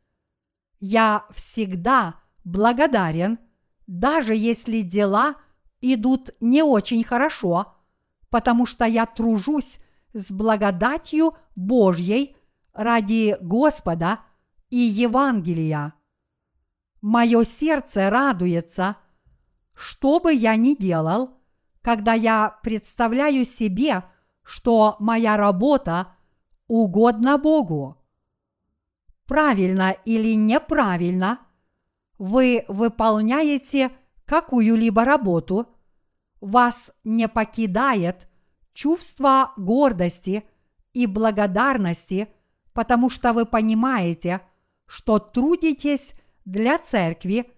Я 0.80 1.26
всегда 1.32 2.15
благодарен, 2.43 3.39
даже 3.88 4.36
если 4.36 4.82
дела 4.82 5.36
идут 5.82 6.32
не 6.39 6.63
очень 6.63 7.03
хорошо, 7.03 7.75
потому 8.30 8.65
что 8.65 8.86
я 8.86 9.05
тружусь 9.05 9.80
с 10.13 10.32
благодатью 10.32 11.36
Божьей 11.55 12.36
ради 12.73 13.38
Господа 13.41 14.19
и 14.69 14.78
Евангелия. 14.78 15.93
Мое 17.01 17.43
сердце 17.43 18.09
радуется, 18.09 18.97
что 19.73 20.19
бы 20.19 20.34
я 20.34 20.55
ни 20.55 20.75
делал, 20.75 21.38
когда 21.82 22.13
я 22.13 22.57
представляю 22.63 23.45
себе, 23.45 24.03
что 24.43 24.95
моя 24.99 25.38
работа 25.38 26.15
угодна 26.67 27.38
Богу. 27.38 27.97
Правильно 29.25 29.91
или 30.05 30.36
неправильно, 30.36 31.39
вы 32.17 32.65
выполняете 32.67 33.91
какую-либо 34.28 35.05
работу, 35.05 35.67
вас 36.39 36.91
не 37.03 37.28
покидает 37.28 38.28
чувство 38.73 39.53
гордости 39.57 40.43
и 40.93 41.07
благодарности, 41.07 42.28
потому 42.73 43.09
что 43.09 43.34
вы 43.34 43.45
понимаете, 43.45 44.41
что 44.86 45.17
трудитесь 45.17 46.13
для 46.45 46.78
церкви, 46.78 47.51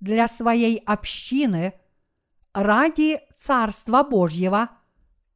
для 0.00 0.28
своей 0.28 0.78
общины, 0.78 1.72
ради 2.52 3.20
Царства 3.36 4.02
Божьего 4.02 4.70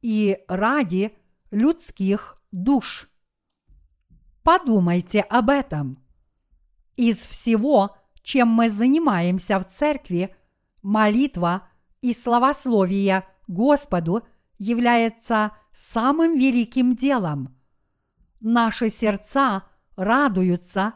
и 0.01 0.39
ради 0.47 1.13
людских 1.51 2.41
душ. 2.51 3.07
Подумайте 4.43 5.21
об 5.21 5.49
этом. 5.49 6.03
Из 6.95 7.19
всего, 7.19 7.95
чем 8.23 8.47
мы 8.47 8.69
занимаемся 8.69 9.59
в 9.59 9.67
церкви, 9.67 10.35
молитва 10.81 11.67
и 12.01 12.13
словословие 12.13 13.25
Господу 13.47 14.23
является 14.57 15.51
самым 15.73 16.37
великим 16.37 16.95
делом. 16.95 17.55
Наши 18.39 18.89
сердца 18.89 19.63
радуются 19.95 20.93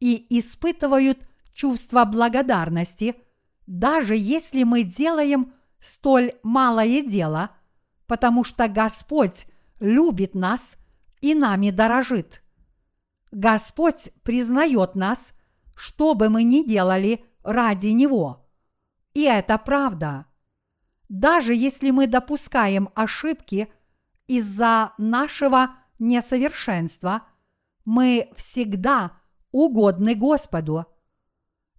и 0.00 0.26
испытывают 0.38 1.18
чувство 1.52 2.04
благодарности, 2.04 3.16
даже 3.66 4.16
если 4.16 4.62
мы 4.62 4.82
делаем 4.82 5.52
столь 5.80 6.32
малое 6.42 7.02
дело, 7.02 7.50
потому 8.06 8.44
что 8.44 8.68
Господь 8.68 9.46
любит 9.80 10.34
нас 10.34 10.76
и 11.20 11.34
нами 11.34 11.70
дорожит. 11.70 12.42
Господь 13.30 14.10
признает 14.22 14.94
нас, 14.94 15.32
что 15.76 16.14
бы 16.14 16.28
мы 16.28 16.42
ни 16.42 16.66
делали 16.66 17.24
ради 17.42 17.88
Него. 17.88 18.47
И 19.18 19.22
это 19.22 19.58
правда. 19.58 20.26
Даже 21.08 21.52
если 21.52 21.90
мы 21.90 22.06
допускаем 22.06 22.88
ошибки 22.94 23.68
из-за 24.28 24.92
нашего 24.96 25.74
несовершенства, 25.98 27.22
мы 27.84 28.30
всегда 28.36 29.18
угодны 29.50 30.14
Господу. 30.14 30.86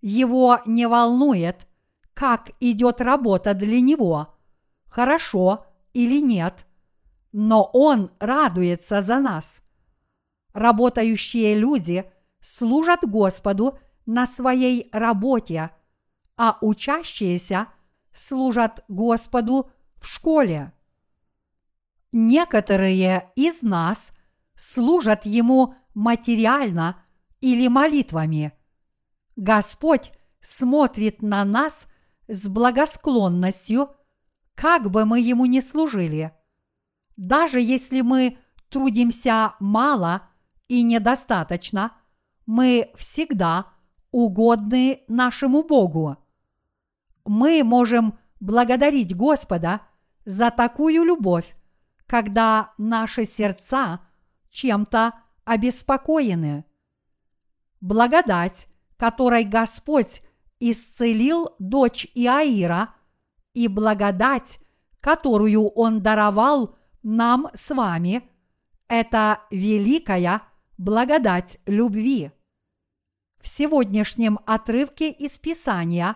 Его 0.01 0.59
не 0.65 0.85
волнует, 0.85 1.65
как 2.13 2.51
идет 2.59 2.99
работа 2.99 3.53
для 3.53 3.79
него, 3.79 4.35
хорошо 4.85 5.65
или 5.93 6.19
нет, 6.19 6.65
но 7.31 7.63
Он 7.71 8.11
радуется 8.19 9.01
за 9.01 9.17
нас. 9.19 9.61
Работающие 10.51 11.55
люди 11.55 12.03
служат 12.41 13.09
Господу 13.09 13.79
на 14.05 14.25
своей 14.25 14.89
работе, 14.91 15.71
а 16.41 16.57
учащиеся 16.61 17.67
служат 18.13 18.85
Господу 18.87 19.69
в 19.97 20.07
школе. 20.07 20.71
Некоторые 22.13 23.29
из 23.35 23.61
нас 23.61 24.13
служат 24.55 25.25
Ему 25.25 25.75
материально 25.93 27.03
или 27.41 27.67
молитвами. 27.67 28.53
Господь 29.35 30.13
смотрит 30.39 31.21
на 31.21 31.43
нас 31.43 31.87
с 32.29 32.47
благосклонностью, 32.47 33.89
как 34.55 34.89
бы 34.91 35.03
мы 35.03 35.19
Ему 35.19 35.45
ни 35.45 35.59
служили. 35.59 36.31
Даже 37.17 37.59
если 37.59 37.99
мы 37.99 38.37
трудимся 38.69 39.55
мало 39.59 40.29
и 40.69 40.83
недостаточно, 40.83 41.91
мы 42.45 42.93
всегда 42.95 43.73
угодны 44.11 45.03
нашему 45.09 45.63
Богу. 45.63 46.15
Мы 47.31 47.63
можем 47.63 48.17
благодарить 48.39 49.15
Господа 49.15 49.81
за 50.25 50.49
такую 50.49 51.03
любовь, 51.03 51.55
когда 52.07 52.73
наши 52.79 53.25
сердца 53.25 53.99
чем-то 54.49 55.13
обеспокоены. 55.45 56.65
Благодать, 57.81 58.67
которой 58.97 59.43
Господь 59.43 60.23
исцелил 60.59 61.53
дочь 61.59 62.07
Иаира, 62.15 62.95
и 63.53 63.67
благодать, 63.67 64.59
которую 64.99 65.67
Он 65.67 66.01
даровал 66.01 66.77
нам 67.03 67.51
с 67.53 67.69
вами, 67.69 68.27
это 68.87 69.41
великая 69.51 70.41
благодать 70.79 71.59
любви. 71.67 72.31
В 73.39 73.47
сегодняшнем 73.47 74.39
отрывке 74.47 75.11
из 75.11 75.37
Писания 75.37 76.15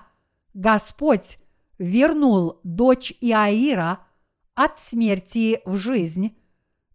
Господь 0.54 1.40
вернул 1.78 2.60
дочь 2.64 3.14
Иаира 3.22 4.00
от 4.56 4.80
смерти 4.80 5.62
в 5.66 5.76
жизнь, 5.78 6.38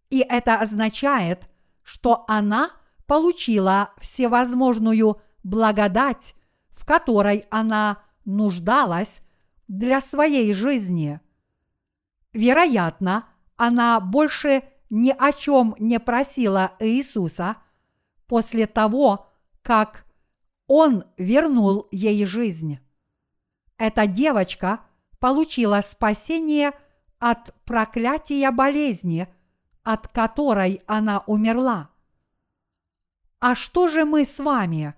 и 0.09 0.19
это 0.19 0.55
означает, 0.59 1.49
что 1.83 2.23
она 2.27 2.71
получила 3.05 3.91
всевозможную 3.97 5.21
благодать, 5.43 6.35
в 6.69 6.85
которой 6.85 7.45
она 7.49 8.01
нуждалась 8.25 9.21
для 9.67 9.99
своей 10.01 10.53
жизни. 10.53 11.19
Вероятно, 12.33 13.27
она 13.57 13.99
больше 13.99 14.63
ни 14.89 15.11
о 15.11 15.33
чем 15.33 15.75
не 15.79 15.99
просила 15.99 16.71
Иисуса 16.79 17.57
после 18.27 18.67
того, 18.67 19.27
как 19.61 20.05
Он 20.67 21.03
вернул 21.17 21.87
ей 21.91 22.25
жизнь. 22.25 22.79
Эта 23.79 24.07
девочка 24.07 24.81
получила 25.19 25.81
спасение 25.81 26.73
от 27.17 27.55
проклятия 27.63 28.51
болезни, 28.51 29.27
от 29.83 30.09
которой 30.09 30.81
она 30.85 31.23
умерла. 31.25 31.89
А 33.39 33.55
что 33.55 33.87
же 33.87 34.03
мы 34.03 34.25
с 34.25 34.37
вами? 34.39 34.93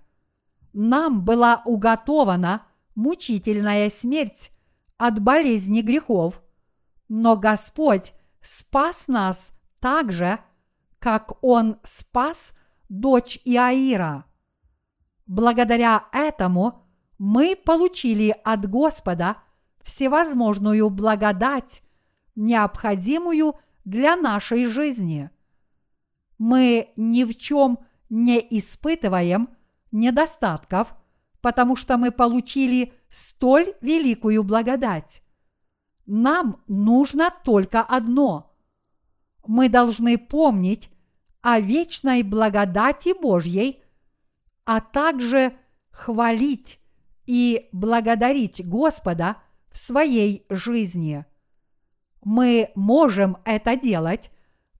Нам 0.72 1.24
была 1.24 1.62
уготована 1.64 2.66
мучительная 2.96 3.88
смерть 3.88 4.50
от 4.98 5.20
болезни 5.20 5.80
грехов, 5.80 6.42
но 7.08 7.36
Господь 7.36 8.12
спас 8.40 9.06
нас 9.06 9.52
так 9.78 10.10
же, 10.10 10.40
как 10.98 11.38
Он 11.44 11.78
спас 11.84 12.52
дочь 12.88 13.38
Иаира. 13.44 14.24
Благодаря 15.26 16.08
этому 16.12 16.81
мы 17.24 17.54
получили 17.54 18.34
от 18.42 18.68
Господа 18.68 19.36
всевозможную 19.84 20.90
благодать, 20.90 21.84
необходимую 22.34 23.54
для 23.84 24.16
нашей 24.16 24.66
жизни. 24.66 25.30
Мы 26.38 26.88
ни 26.96 27.22
в 27.22 27.36
чем 27.36 27.78
не 28.10 28.40
испытываем 28.58 29.50
недостатков, 29.92 30.96
потому 31.40 31.76
что 31.76 31.96
мы 31.96 32.10
получили 32.10 32.92
столь 33.08 33.72
великую 33.80 34.42
благодать. 34.42 35.22
Нам 36.06 36.60
нужно 36.66 37.32
только 37.44 37.82
одно. 37.82 38.52
Мы 39.46 39.68
должны 39.68 40.18
помнить 40.18 40.90
о 41.40 41.60
вечной 41.60 42.24
благодати 42.24 43.14
Божьей, 43.16 43.80
а 44.64 44.80
также 44.80 45.52
хвалить 45.92 46.81
и 47.26 47.68
благодарить 47.72 48.66
Господа 48.66 49.36
в 49.70 49.78
своей 49.78 50.44
жизни. 50.50 51.24
Мы 52.24 52.70
можем 52.74 53.38
это 53.44 53.76
делать, 53.76 54.30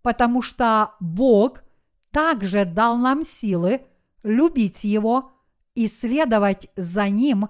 потому 0.03 0.43
что 0.43 0.95
Бог 1.01 1.63
также 2.11 2.65
дал 2.65 2.97
нам 2.97 3.23
силы 3.25 3.83
любить 4.23 4.85
Его 4.85 5.33
и 5.75 5.87
следовать 5.87 6.69
за 6.77 7.09
Ним 7.09 7.49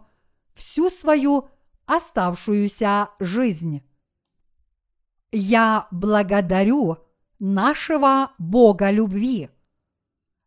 всю 0.55 0.89
свою 0.91 1.49
оставшуюся 1.87 3.11
жизнь. 3.19 3.83
Я 5.33 5.89
благодарю 5.91 6.99
нашего 7.39 8.33
Бога 8.39 8.91
любви. 8.91 9.51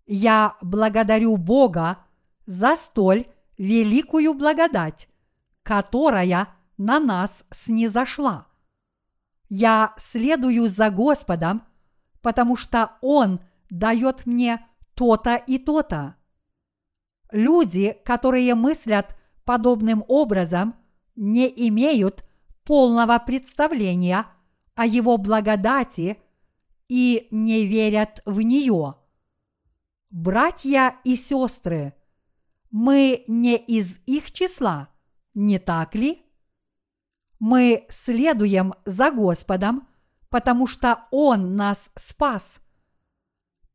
Я 0.05 0.55
благодарю 0.61 1.37
Бога 1.37 1.99
за 2.45 2.75
столь 2.75 3.27
великую 3.57 4.33
благодать, 4.33 5.07
которая 5.63 6.49
на 6.77 6.99
нас 6.99 7.45
снизошла. 7.51 8.47
Я 9.49 9.93
следую 9.97 10.67
за 10.67 10.89
Господом, 10.89 11.63
потому 12.21 12.55
что 12.55 12.97
Он 13.01 13.39
дает 13.69 14.25
мне 14.25 14.65
то-то 14.95 15.35
и 15.35 15.57
то-то. 15.57 16.15
Люди, 17.31 17.97
которые 18.03 18.55
мыслят 18.55 19.15
подобным 19.43 20.03
образом, 20.07 20.75
не 21.15 21.47
имеют 21.69 22.25
полного 22.63 23.19
представления 23.19 24.25
о 24.73 24.85
Его 24.85 25.17
благодати 25.17 26.17
и 26.87 27.27
не 27.31 27.65
верят 27.65 28.21
в 28.25 28.41
нее. 28.41 28.95
Братья 30.09 30.95
и 31.03 31.15
сестры, 31.15 31.93
мы 32.71 33.23
не 33.27 33.57
из 33.57 33.99
их 34.05 34.31
числа, 34.31 34.89
не 35.33 35.59
так 35.59 35.95
ли? 35.95 36.21
Мы 37.39 37.85
следуем 37.89 38.73
за 38.85 39.11
Господом, 39.11 39.87
потому 40.29 40.67
что 40.67 41.05
Он 41.11 41.55
нас 41.55 41.91
спас. 41.95 42.59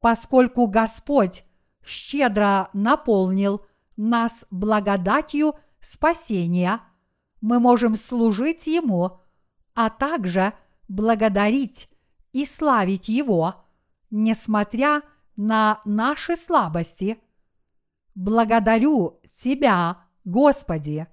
Поскольку 0.00 0.66
Господь 0.66 1.44
щедро 1.84 2.70
наполнил 2.72 3.66
нас 3.96 4.46
благодатью 4.50 5.54
спасения, 5.80 6.80
мы 7.40 7.60
можем 7.60 7.96
служить 7.96 8.66
Ему, 8.66 9.20
а 9.74 9.90
также 9.90 10.54
благодарить 10.88 11.88
и 12.32 12.44
славить 12.44 13.08
Его, 13.08 13.64
несмотря 14.10 15.02
на 15.36 15.80
наши 15.84 16.36
слабости. 16.36 17.18
Благодарю 18.20 19.18
Тебя, 19.34 19.96
Господи! 20.26 21.06